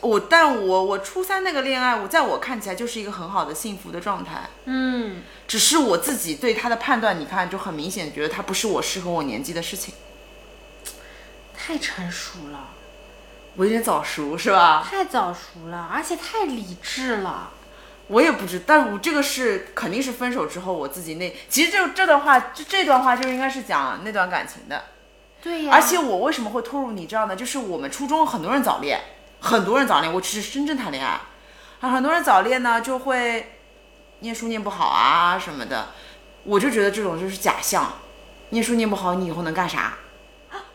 [0.00, 4.48] 我，但我我初三那个恋爱，我在我看起来就是一个很好的幸福的状态。
[4.64, 9.94] 嗯，只是我自己对他的判断，你看就很明显，觉得他不是我适合我年纪的事情。
[11.56, 12.70] 太成熟了，
[13.56, 14.84] 我有点早熟是吧？
[14.88, 17.50] 太早熟了，而且太理智了。
[18.10, 24.82] 我也不知，但我这个是肯定是分手之后我自己那，其实这这段话，就这段话就应该是讲那段感情的。
[25.40, 27.36] 对呀、而且我为什么会拖入你这样呢？
[27.36, 29.00] 就是我们初中很多人早恋，
[29.38, 31.20] 很多人早恋，我只是真正谈恋爱，
[31.80, 33.52] 啊，很多人早恋呢就会
[34.18, 35.90] 念书念不好啊什么的，
[36.42, 37.92] 我就觉得这种就是假象，
[38.48, 39.94] 念书念不好你以后能干啥？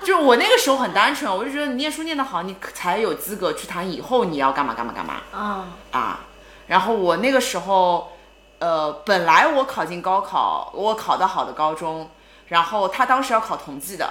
[0.05, 6.21] 就我那个时候很单纯，我就觉得你念书念得好，你才有资格去谈以后你要干嘛干嘛干嘛嗯啊。
[6.67, 8.11] 然后我那个时候，
[8.59, 12.09] 呃，本来我考进高考，我考到好的高中，
[12.47, 14.09] 然后他当时要考同济的，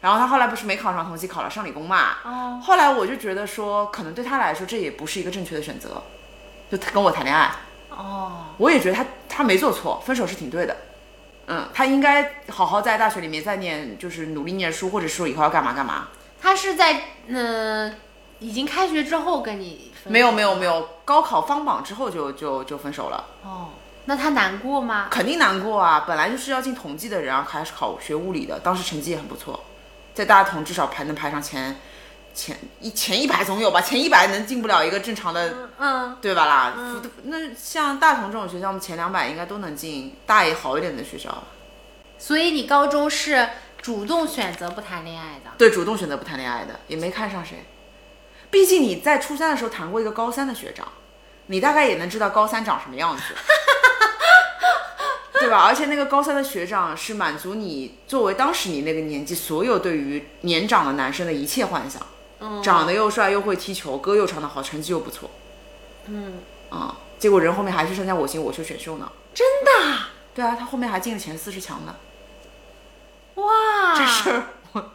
[0.00, 2.16] 然后他后来不是没考上同济，考了上理工嘛。
[2.24, 6.02] 哦后来我就觉得说，可能对他来说这也不是一个正确的选择，
[6.70, 7.50] 就他跟我谈恋爱，
[7.90, 10.76] 哦，我也觉得他他没做错，分手是挺对的。
[11.46, 16.08] 嗯，他应该好好在大学里面再念，就是努力念书，或者说以后要干嘛干嘛。
[16.40, 17.94] 他是在嗯、呃
[18.40, 23.68] 已经开学之后跟你没有没有没有，高考放榜之后就就就分手了，哦，
[24.04, 25.08] 那他难过吗？
[25.10, 26.04] 肯定难过啊！
[26.06, 29.64] 本来就是要进统计的人，然后还是考学物理的，当时成绩也很不错，
[30.12, 31.76] 在大同至少排能排上前
[32.34, 36.74] 前一前一百总有吧，前一百能进不了一个正常的嗯，对吧啦？
[37.22, 41.42] 那像大同这种学校，我们前两百应该都能进大一好一点的学校。
[42.18, 43.48] 所以你高中是
[43.80, 45.50] 主动选择不谈恋爱的。
[45.58, 47.64] 对，主动选择不谈恋爱的，也没看上谁。
[48.54, 50.86] 毕竟你在初三的时候谈过一个高三的学长，
[51.46, 53.22] 你大概也能知道高三长什么样子，
[55.40, 55.64] 对吧？
[55.66, 62.00] 而且那个高三的学长是满足你作为当时你那个年纪所有对于年长的男生的一切幻想，
[62.38, 65.28] 嗯长得又帅又会踢球，歌又唱得好，成绩又不错，
[66.06, 66.34] 嗯，
[66.70, 69.10] 啊、结果人后面还是参加我行我秀选秀呢。
[69.34, 71.96] 真的啊对啊，他后面还进了前四十强呢。
[73.34, 74.92] 哇，这事儿我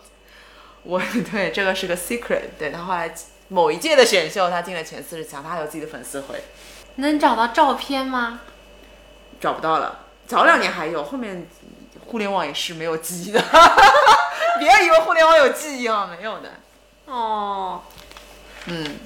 [0.83, 2.43] 我 对这个是个 secret。
[2.57, 3.13] 对他后来
[3.49, 6.41] 某一届的选秀，他进了前四十强，他还有自己的粉丝会，
[6.95, 8.39] 能找到照片吗？
[9.41, 10.05] 找不到了。
[10.27, 11.47] 早两年还有，后面
[12.05, 13.41] 互联网也是没有记忆的。
[14.59, 16.51] 别以为互联网有记忆啊，没有的。
[17.05, 17.81] 哦，
[18.65, 18.99] 嗯，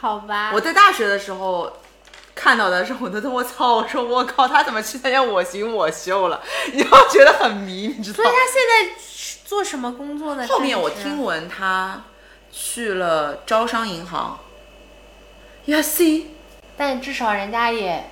[0.00, 1.72] 好吧，我在大学的时候
[2.34, 6.42] 看到的时候，我都说我操，我说我靠，他怎么去参加我行我秀了？
[6.74, 8.34] 你要觉得很迷，你知道吗所以？
[8.34, 9.00] 他现在
[9.46, 10.46] 做什么工作呢？
[10.46, 12.02] 后面我听闻他
[12.50, 14.38] 去了招商银行，
[15.66, 16.26] 呀 C
[16.76, 18.10] 但至少人家也、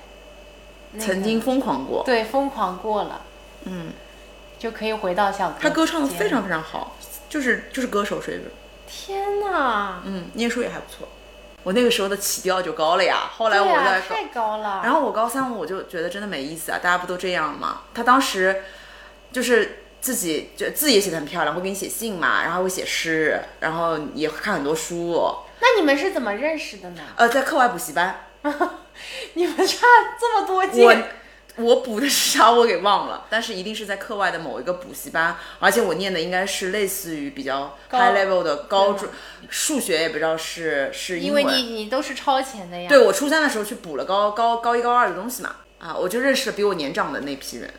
[0.93, 3.23] 那个曾经疯狂过，对疯狂过了，
[3.65, 3.93] 嗯，
[4.59, 6.97] 就可以回到小他歌唱的非常非常好，
[7.29, 8.51] 就是就是歌手水准，
[8.87, 10.01] 天哪！
[10.05, 11.09] 嗯，念书也还不错。
[11.63, 13.67] 我那个时候的起调就高了呀，后来我
[14.09, 14.83] 太高了。
[14.85, 17.83] 然后我高三我就觉得真的没意思啊，大家不都这样吗？
[17.93, 18.63] 他当时
[19.33, 25.21] 就是自己就字也写的很漂亮，会给你写信嘛，然后会写诗，然后也看很多书。
[25.59, 27.03] 那你们是怎么认识的呢？
[27.17, 28.27] 呃，在课外补习班，
[29.35, 29.85] 你们差
[30.21, 31.05] 这么多我届，
[31.57, 39.09] 我补的是啥我给忘了，但是一定是在课外的某一个补习班，而且我念的应该是类似于比较 high level 的高对中，
[39.51, 41.19] 数学也不知道是是。
[41.19, 42.89] 因为你你都是超前的呀。
[42.89, 47.73] 对我初三的时候去补了高高高一高二的东西嘛，啊，我就认识了比我年长的那批人，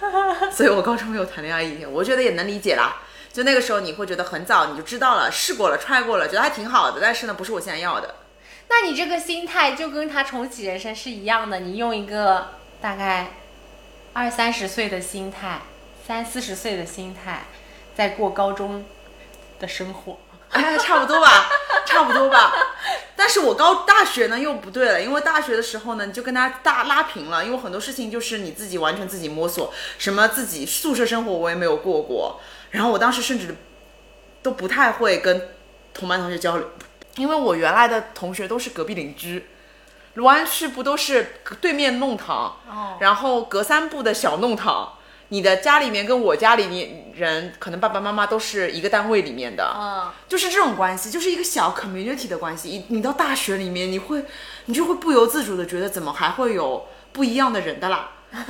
[0.50, 3.02] 所以我高中没有谈恋爱一天，我觉得也能理解啦。
[3.32, 8.16] 就那个时候你会觉得很早你就知道了，试过了踹过了，觉得还挺好的，但是呢，不是我现在要的。
[8.68, 12.48] 那你这个心态就跟他重启人生是一样的，你用一个
[12.80, 13.28] 大概
[14.12, 15.62] 二三十岁的心态，
[16.06, 17.44] 三四十岁的心态，
[17.94, 18.84] 在过高中
[19.58, 20.18] 的生活。
[20.50, 21.48] 哎，差不多吧，
[21.86, 22.52] 差不多吧。
[23.16, 32.40] 但是我高大学呢又不对了，因为大学的时候呢，你就跟他大拉平了，因为很多事情就是你自己完全自己摸索，什么自己宿舍生活我也没有过过，
[32.70, 33.54] 然后我当时甚至
[34.42, 35.48] 都不太会跟
[35.92, 36.70] 同班同学交流，
[37.16, 39.46] 因为我原来的同学都是隔壁邻居。
[40.14, 44.94] 卢湾区不都是对面弄堂，哦然后隔三步的小弄堂，
[45.30, 52.68] 你的家里面跟我家里面人可能爸爸妈妈都是一个单位里面的，嗯，就是这种关系，就是一个小 community 的关系。
[52.68, 54.24] 你你到大学里面，你会
[54.66, 58.10] 你就会不由自主的觉得，怎么还会有不一样的人的啦？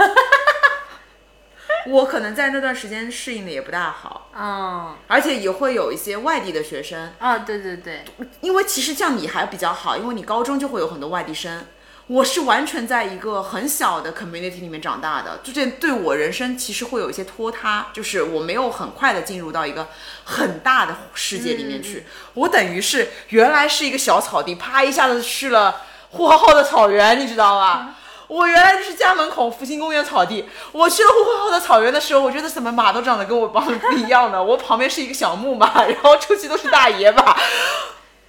[1.86, 8.04] 我可能在那段时间适应的也不大好，嗯，而且也会有一些外地的学生，啊，对对对，
[8.40, 11.66] 因为其实像你还比较好，因为你高中就会有很多外地生。
[12.10, 19.86] 我是完全在一个很小的 community 里面长大的，就这对我人生其实会有一些拖沓，就是我没有很快的进入到一个
[20.24, 22.04] 很大的世界里面去。
[22.34, 27.94] 我等于是原来是一个小草地，啪一下子去了呼和浩特草原，你知道吗？
[28.26, 37.36] 我原来就是家门口复兴公园草地，我去了呼和浩特草原的时候，我觉得怎么马都长得跟我帮不一样的，我旁边是一个小木马，然后出去都是大爷马。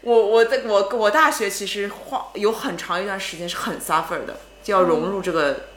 [0.02, 5.68] 我我在我我大学其实花有很长一段时间是很 suffer 的，就要融入这个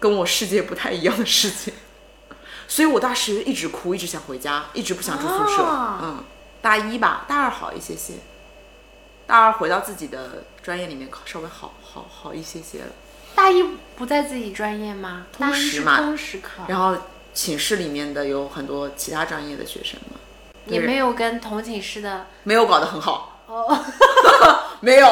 [0.00, 1.72] 跟我世界不太一样的世界，
[2.66, 5.62] 所以我大学一直哭，一直想回家，一直不想住宿舍。
[5.62, 6.24] 啊嗯，
[6.62, 8.14] 大一吧，大二好一些些，
[9.26, 12.86] 大二回到自己的专业里面，稍微好好好一些些了。
[13.34, 13.62] 大一
[13.94, 15.26] 不在自己专业吗？
[15.32, 16.96] 通识嘛通识课，然后
[17.34, 20.18] 寝室里面的有很多其他专业的学生嘛，
[20.68, 23.42] 也没有跟同寝室的没有搞得很好。
[23.46, 23.84] 哦，
[24.80, 25.08] 没有，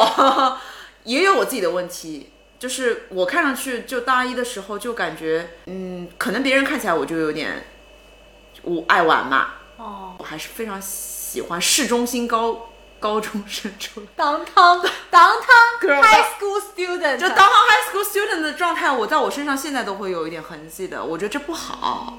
[1.03, 2.31] 也有我自己的问题。
[2.59, 7.65] 就是我看上去就大一的时候就感觉，嗯，可能别人看起来我就有点，
[8.63, 14.07] 我爱玩嘛，哦，我还是非常喜欢市中心高 高中生出来。
[14.17, 22.17] downtown downtown Girl high school student，就当 high school student 的状态，我在我身上现在都会有一点痕迹的，我觉得这不好。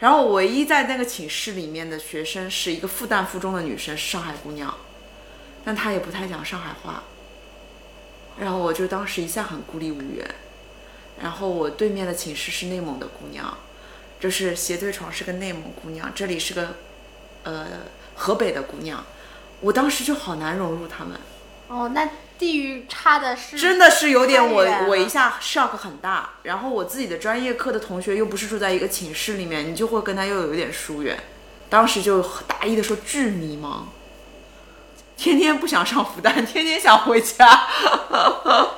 [0.00, 4.74] 然后唯一在那个寝室里面的学生是一个复旦附中的女生，是上海姑娘，
[5.64, 7.02] 但她也不太讲上海话。
[8.38, 10.26] 然后我就当时一下很孤立无援。
[11.22, 13.58] 然后我对面的寝室是内蒙的姑娘，
[14.18, 16.76] 就是斜对床是个内蒙姑娘，这里是个
[17.42, 17.66] 呃
[18.14, 19.04] 河北的姑娘，
[19.60, 21.20] 我当时就好难融入他们。
[21.68, 22.08] 哦，那
[22.40, 31.22] 地域差的是真的是有点我我一下 shock 很大，然后我自己的专业课的同学又不是住在一个寝室里面，你就会跟他又有一点疏远。
[31.68, 33.82] 当时就大一的时候巨迷茫，
[35.18, 37.46] 天天不想上复旦，天天想回家。
[38.08, 38.74] 哦，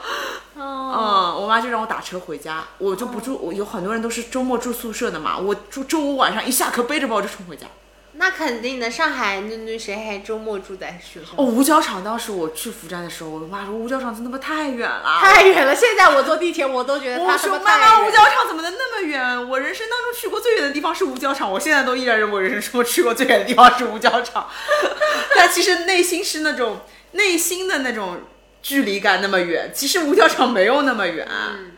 [0.56, 3.38] 嗯，我妈就让我打车回家，我就不住。
[3.40, 7.68] 我有很多人都是周末住宿舍的嘛，我周周五晚上一下课背着包就冲回家。
[8.14, 11.28] 那肯定的，上海那那谁还周末住在学校？
[11.36, 19.48] 哦，五角场当时我去福站的时候，我妈说五角场真他妈太远了，太远了，现在我坐地铁我都觉得他说妈妈，五角场怎么能那么远？
[19.48, 24.46] 我人生当中去过最远的地方是五角场，我现在都依然认为人生中去过最远的地方是五角场。
[25.34, 26.80] 但其实内心是那种
[27.12, 28.20] 内心的那种
[28.62, 31.72] 距离感那么远，其实五角场没有那么远，嗯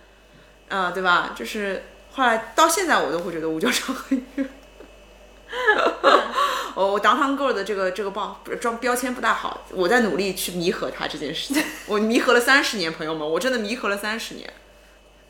[0.69, 1.31] 嗯，对吧？
[1.37, 4.49] 就是后来到现在我都会觉得五角场很远。
[6.75, 11.63] 我我 downtown girl 的这个这个报装标签不大好，我在努力去弥合它这件事情。
[11.87, 14.53] 我弥合了三十年，朋友们，我真的弥合了三十年。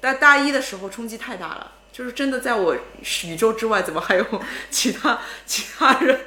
[0.00, 2.76] 但大一的时候冲击太大了，就是真的在我
[3.24, 4.24] 宇宙之外，怎么还有
[4.70, 6.20] 其他其他人？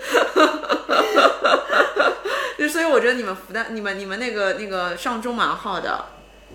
[2.57, 6.05] 就所以我我觉得你们复旦、你们、你们那个那个上中蛮好的，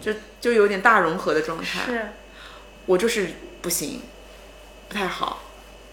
[0.00, 1.86] 就就有点大融合的状态。
[1.86, 2.08] 是，
[2.86, 3.28] 我就是
[3.60, 4.02] 不行，
[4.88, 5.42] 不太好，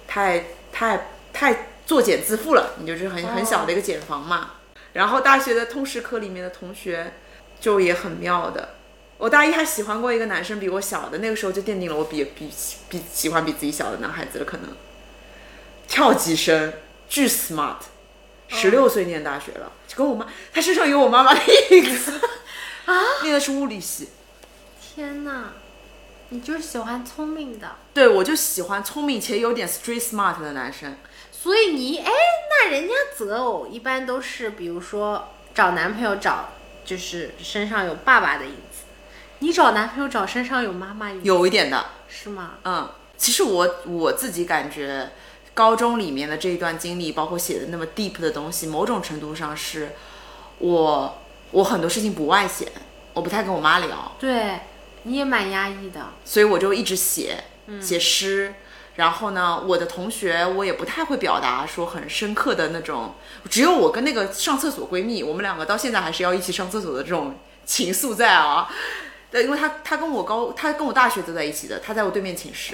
[0.08, 2.76] 太太太作茧自缚了。
[2.80, 4.52] 你就是很很小的一个茧房嘛。
[4.94, 7.14] 然后大学的通识课里面的同学
[7.60, 8.76] 就也很妙的。
[9.18, 12.50] 我大一还喜欢过一个男生，比我小的，那个时候就奠定了我比比
[12.88, 14.46] 比喜欢比自己小的男孩子了。
[14.46, 14.70] 可能
[15.88, 16.74] 跳级生，
[17.10, 17.76] 巨 smart，
[18.48, 22.20] 十六岁念大学了，就跟我妈，他身上有我妈妈的影子
[22.86, 24.10] 啊，念的是物理系。
[24.82, 25.52] 天哪，
[26.30, 30.96] 你就是喜欢聪明的，对，我就喜欢聪明且有点 street smart 的男生。
[31.42, 32.12] 所以你哎，
[32.50, 36.50] 那人家择偶一般都是，比如说找男朋友找
[36.84, 38.84] 就是身上有爸爸的影子，
[39.40, 42.56] 你找男朋友找身上有妈妈影子，有一点的，是吗？
[42.66, 45.12] 嗯，其实我我自己感觉，
[45.54, 49.94] 高中里面的这一段经历，包括写的那么 deep 的东西，某种程度上是
[50.58, 51.22] 我
[51.52, 52.68] 我很多事情不外显，
[53.14, 54.60] 我不太跟我妈聊，对，
[55.04, 57.46] 你也蛮压抑的，所以我就一直写
[57.82, 58.56] 写诗。
[59.00, 63.16] 然后呢，我的同学我也不太会表达说很深刻的那种，
[63.50, 68.70] 只有我跟那个上厕所闺蜜，我们两个到现在还是要一起上厕所的这种情愫在啊。
[69.32, 72.74] 对，因为她她跟我高，她跟我大学都在一起的，她在我对面寝室。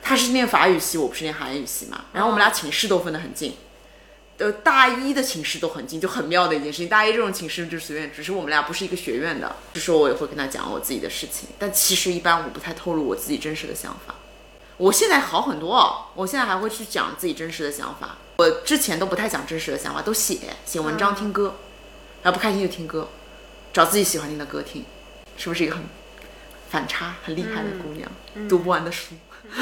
[0.00, 3.56] 她是念法语系，我不是念韩语系嘛，然后我们俩寝室都分得很近，
[4.36, 6.88] 呃，大一的寝室都很近，就很妙的一件事情。
[6.88, 14.14] 大一这种寝室就随便，只是我们俩不是一个学院的，就说我也会跟她讲我自己的事情，但其实一般我不太透露我自己真实的想法。
[14.78, 18.16] 我现在好很多哦，我现在还会去讲自己真实的想法。
[18.36, 21.56] 我之前都不太讲真实的想法，都写写文章、听歌，
[22.22, 23.08] 然后不开心就听歌，
[23.72, 24.84] 找自己喜欢听的歌听，
[25.36, 25.84] 是不是一个很
[26.70, 28.08] 反差、很厉害的姑娘？
[28.48, 29.16] 读不完的书。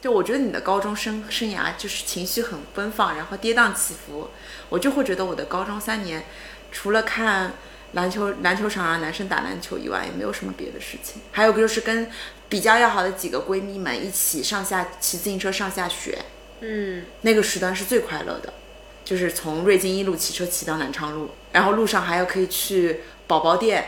[0.00, 4.30] 就我觉得你的高中生生涯就是情绪很奔放，然后跌宕起伏。
[4.68, 6.24] 我就会觉得我的高中三年，
[6.72, 7.52] 除了看。
[7.92, 11.20] 篮球篮球场上男生打篮球以外，也没有什么别的事情。
[11.32, 12.10] 还有个就是跟
[12.48, 16.18] 比较要好的几个闺蜜们一起上下骑自行车上下学，
[16.60, 18.52] 嗯，那个时段是最快乐的，
[19.04, 23.84] 就是从瑞金一路骑车骑到南昌路，然后路上还要可以去宝宝店，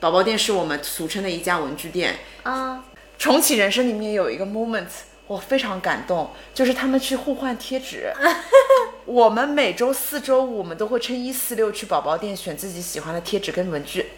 [0.00, 2.16] 宝宝店是我们俗称的一家文具店。
[2.42, 2.84] 啊，
[3.18, 4.88] 重启人生里面有一个 moment。
[5.26, 8.12] 我非常感动，就是他们去互换贴纸。
[9.06, 14.10] 我们每周四周五，我们都会趁一四六去宝宝店选自己喜欢的贴纸跟文具。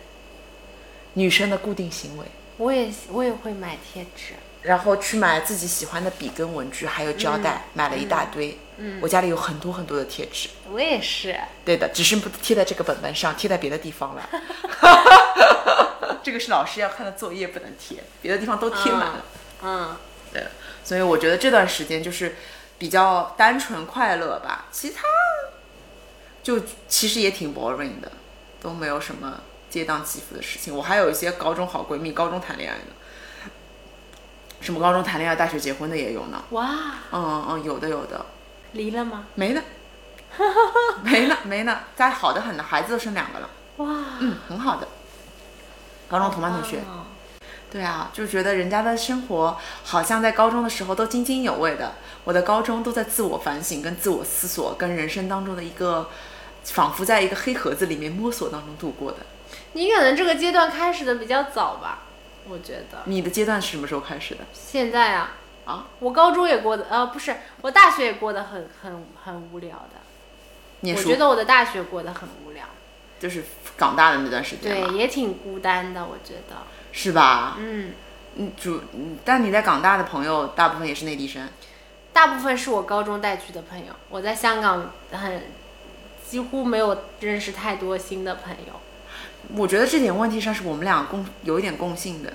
[1.14, 2.24] 女生的固定行为。
[2.59, 8.59] 我也我也会买贴纸，然后去买自己喜欢的笔跟文具，还有胶带，买了一大堆。
[8.78, 10.48] 嗯，我家里有很多很多的贴纸。
[10.72, 11.36] 我也是。
[11.64, 14.28] 对的，只是不贴在这个本本上，贴在别的地方了。
[16.22, 19.24] 这个是老师要看的作业，不能贴，别的地方都贴满了。
[19.62, 19.96] 嗯，
[20.32, 20.44] 对。
[20.87, 22.37] 所以我觉得这段时间就是
[22.78, 25.03] 比较单纯快乐吧，其他
[26.45, 28.12] 就其实也挺 boring 的，
[28.62, 30.72] 都没有什么跌宕起伏的事情。
[30.72, 33.51] 我还有一些高中好闺蜜，高中谈恋爱的，
[34.61, 36.45] 什么高中谈恋爱、大学结婚的也有呢。
[36.51, 36.70] 哇，
[37.11, 38.24] 嗯嗯，有的有的。
[38.70, 39.26] 离了吗？
[39.34, 39.62] 没呢，
[41.03, 43.51] 没 呢没呢，家好的很呢，孩子都生两个了。
[43.78, 43.89] 哇，
[44.20, 44.87] 嗯，很好的，
[46.07, 46.78] 高中同班同学。
[47.70, 51.94] 对啊，就觉得人家的生活好像在高中的时候都津津有味的，
[52.24, 56.08] 我的高中都在自我反省、跟自我思索、跟人生当中的一个，
[56.64, 59.18] 仿佛在一个黑盒子里面摸索当中度过的。
[59.72, 62.04] 你可能这个阶段开始的比较早吧，
[62.48, 63.02] 我觉得。
[63.04, 64.40] 你的阶段是什么时候开始的？
[64.54, 65.34] 现在啊。
[65.64, 65.88] 啊。
[65.98, 70.92] 我高中也过的，呃，不是，我大学也过得很很很无聊的。
[70.94, 72.64] 我觉得我的大学过得很无聊。
[73.18, 73.44] 就是
[73.76, 74.72] 港大的那段时间。
[74.72, 76.56] 对，也挺孤单的，我觉得。
[76.99, 77.57] 是吧？
[77.59, 77.92] 嗯，
[78.36, 78.80] 嗯，主，
[79.22, 81.47] 但你在港大的朋友大部分也是内地生，
[82.11, 83.92] 大部分是我高中带去的朋友。
[84.09, 85.42] 我在香港很
[86.26, 88.80] 几乎没有认识太多新的朋友。
[89.55, 92.32] 我觉得这点问题上是我们俩共有一点共性的，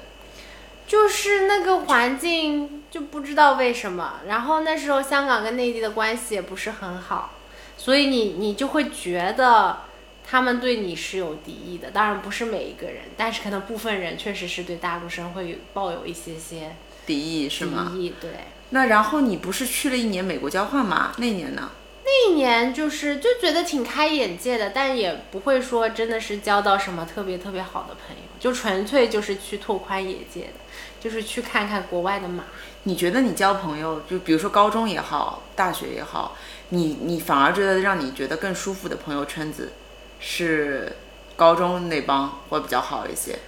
[0.86, 7.32] 就是那个环境就不知道为什么，然后那时候香港跟内地的关系也不是很好，
[7.78, 9.90] 所以你你就会觉得。
[10.32, 16.74] 他们对你是有敌意的，当然不是每一个人，但是可能部分人确实是对大陆生会抱有一些些
[17.06, 17.92] 敌意，是吗？
[17.92, 18.30] 敌意，对。
[18.70, 21.12] 那然后你不是去了一年美国交换吗？
[21.18, 21.70] 那年呢？
[22.06, 30.54] 那一年就是就觉得挺开眼界的，但也不会说真的是交到什么特别特别好的朋友，就纯粹就是去拓宽眼界的，
[31.02, 32.46] 就是去看看国外的马。
[32.84, 36.38] 你觉得你交朋友，就比如说高中也好，大学也好，
[36.70, 39.74] 你你反而觉得让你觉得更舒服的朋友圈子？
[40.22, 40.96] 是
[41.36, 43.40] 高中那帮会比较好一些。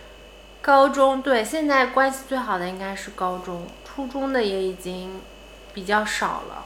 [0.61, 5.21] 高中对，现在关系最好的应该是高中，初中的也已经
[5.73, 6.65] 比较少了。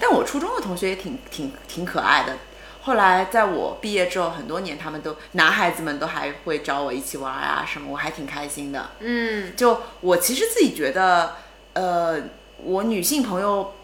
[0.00, 2.36] 但我初中的同学也挺挺挺可爱的。
[2.82, 8.90] 后来在我毕业之后很多年，他们都男孩子们都还会找我一起玩啊什么，我还挺开心的。
[9.00, 11.36] 嗯就我其实自己觉得，
[11.74, 12.20] 呃，
[12.58, 13.74] 我女性朋友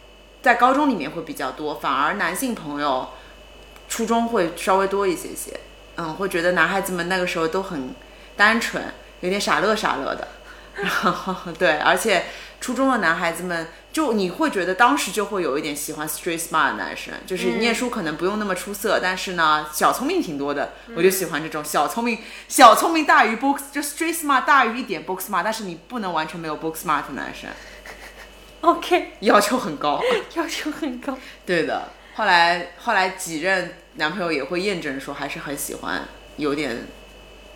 [0.40, 3.08] 在高中里面会比较多，反而男性朋友
[3.92, 5.52] 初中会稍微多一些些。
[5.96, 7.94] 嗯，会觉得男孩子们那个时候都很
[8.34, 8.82] 单纯，
[9.20, 10.26] 有点傻乐傻乐的。
[10.80, 12.24] 然后对，而且
[12.58, 27.50] 初中的男孩子们，就你会觉得当时就会有一点喜欢 street smart 的男生，就是念书可能不用那么出色，但是呢小聪明挺多的，我就喜欢这种小聪明，小聪明大于 book 就 street smart 大于一点 book smart，但是你不能完全没有 book smart 的男生，，
[28.62, 30.00] OK，要求很高。
[30.36, 31.18] 要求很高。
[31.44, 36.86] 对的，后来后来几任男朋友也会验证说，还是很喜欢有点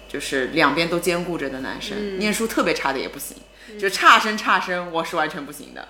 [0.09, 3.37] 就是两边都兼顾着的男生，念书特别差的也不行，
[3.79, 5.89] 就差生差生我是完全不行的。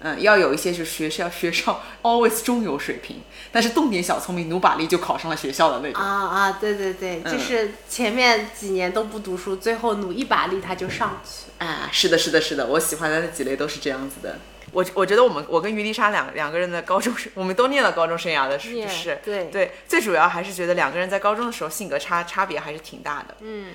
[0.00, 6.02] 嗯，要有一些就是学校学校 always 中游水平，但是动点小聪明，努把力就考上了学校的那种。
[6.02, 11.50] 啊啊，对对对，就是前面几年都不读书，最后努一把力他就上去。
[11.58, 14.38] 哎，是的，是的，是的，我喜欢的那几类都是这样子的。
[14.74, 23.72] 我我觉得我们我跟于丽莎两两个人的高中生，我们都念了高中生涯的是念是，对对，最主要还是觉得两个人在高中的时候性格差差别还是挺大的，嗯，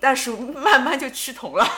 [0.00, 1.66] 但是慢慢就趋同了。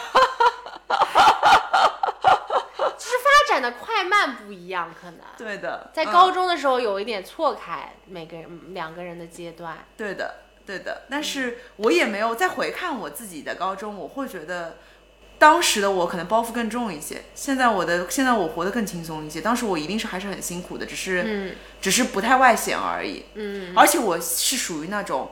[2.98, 9.78] 就是发展的快慢不一样，可能对的，在嗯高中的时候有一点错开每个人两个人的阶段。
[9.96, 10.34] 对的，
[10.66, 11.02] 对的。
[11.08, 14.76] 但是我也没有再回看我自己的高中，我会觉得
[15.40, 17.24] 当时的我可能包袱更重一些。
[17.34, 19.40] 现在我的现在我活得更轻松一些。
[19.40, 23.24] 当时我一定是还是很辛苦的，只是、嗯只是不太外显而已。
[23.34, 25.30] 嗯，而且我是属于那种。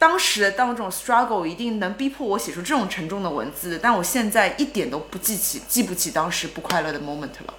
[0.00, 7.54] 当时的当种 struggle 一定能逼迫我写出这种沉重的文字，但我现在一点都不记起，记不起当时不快乐的 moment 了，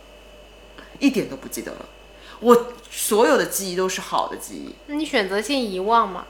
[0.97, 1.85] 一点都不记得了。
[2.39, 6.25] 我所有的记忆都是好的记忆，那你选择性遗忘吗？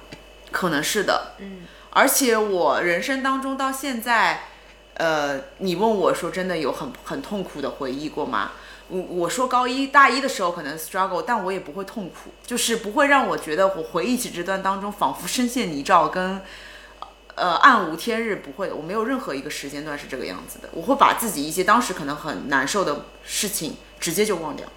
[0.51, 1.61] 可能是的，嗯，
[1.91, 4.49] 而且我人生当中到现在，
[4.95, 8.51] 呃，你问我说真的有很很痛苦的回忆过吗？
[8.89, 16.41] 我我说高一大一的时候可能 struggle，但我也不会痛苦，就是不会让我觉得我回忆起这段当中仿佛深陷泥沼跟。
[17.33, 20.69] 呃，暗无天日不会，我没有任何一个时间段是这个样子的。
[20.73, 24.67] 我会把自己一些当时可能很难受的事情直接就忘掉，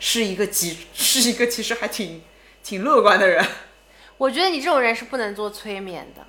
[0.00, 2.20] 是一个极是一个其实还挺
[2.64, 3.46] 挺乐观的人。
[4.18, 6.26] 我觉得你这种人是不能做催眠的。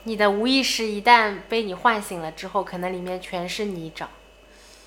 [0.00, 4.06] 啊，你的无意识一旦被你唤醒了之后，可能里面全是泥沼。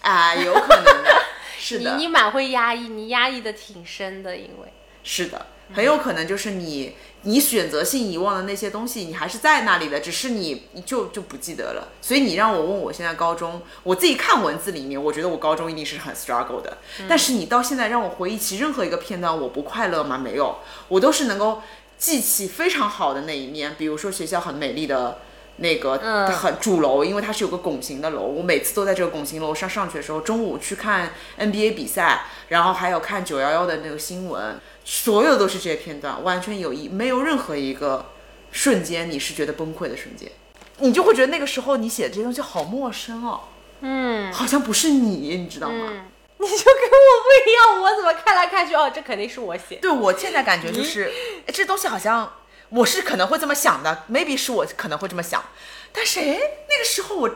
[0.02, 1.24] 啊，有可能的，
[1.58, 11.88] 是的，你你蛮会压抑，你压抑的挺深的，因为是的，很有可能就是你你选择性遗忘的那些东西，你还是在那里的，只是你你就就不记得了。
[12.02, 16.80] 所以你让我问我现在高中，我自己看文字里面，我觉得我高中一定是很 struggle 的。
[17.08, 20.18] 但是你到现在让我回忆起任何一个片段，我不快乐吗？
[20.18, 20.58] 没有，
[20.90, 21.62] 我都是能够
[22.04, 25.20] 记起非常好的那一面，比如说学校很美丽的。
[25.58, 38.08] 那个嗯很主楼，因为它是有个拱形的楼，我每次都在这个拱形楼上上学的时候，中午去看 NBA 比赛，然后还有看九幺幺的那个新闻，所有都是这些片段，完全有一没有任何一个
[38.52, 40.32] 瞬间你是觉得崩溃的瞬间，
[40.80, 43.42] 你就会觉得那个时候你写的这些东西好陌生哦，
[43.82, 45.88] 嗯好像不是你，你知道吗？
[45.92, 46.06] 嗯，
[46.44, 49.82] 你就跟我不一样，我怎么看来看去，哦，这肯定是我写的。
[49.82, 51.12] 对我现在感觉就是，
[51.48, 52.34] 哎这东西好像
[52.70, 55.44] 我是可能会这么想的，maybe 是我可能会这么想，
[55.92, 56.40] 但是哎，
[56.70, 57.36] 那个时候我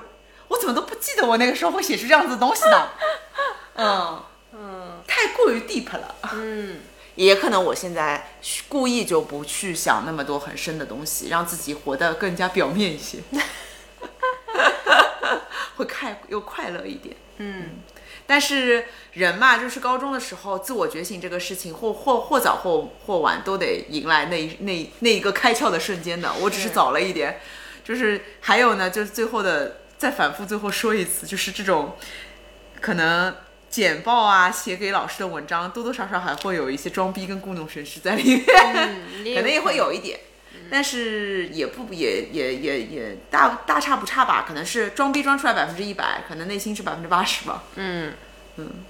[0.49, 2.89] 我怎么都不记得我那个时候会写出这样子的东西呢？
[3.75, 6.15] 嗯嗯，太过于 deep 了。
[6.33, 6.79] 嗯，
[7.15, 8.35] 也可能我现在
[8.67, 13.19] 故意就不去想那么多很深的东西，让自己活得更加表面一些，
[15.77, 17.15] 会快又快乐一点。
[17.37, 17.81] 嗯，
[18.27, 26.31] 但是人嘛，就是高中的时候，自我觉醒这个事情，或或或早或或晚，都得迎来那一那那一个开窍的瞬间的。
[26.41, 27.39] 我只是是早了一点，
[27.83, 31.95] 就是还有呢，就是最后的再反复最后说一次，就是这种
[32.81, 33.33] 可能
[33.69, 38.45] 简报啊，写给老师的文章，多多少少还会有一些装逼跟故弄玄虚在里面，
[38.75, 40.19] 嗯 可能也会有一点。
[40.71, 47.63] 但是也不也也也也大大差不差吧，可能是装逼装出来百分之一百，可能内心是百分之八十吧。
[47.75, 48.13] 嗯
[48.57, 48.83] 嗯，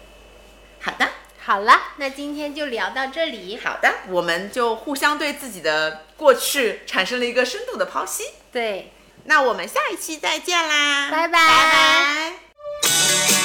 [0.82, 1.08] 好的，
[1.40, 3.60] 好了，那今天就聊到这里。
[3.64, 8.24] 好的，我们就互相对自己的过去产生了一个深度的剖析。
[8.52, 8.92] 对，
[9.26, 12.34] 那我们下一期再见啦，拜拜拜
[12.82, 13.37] 拜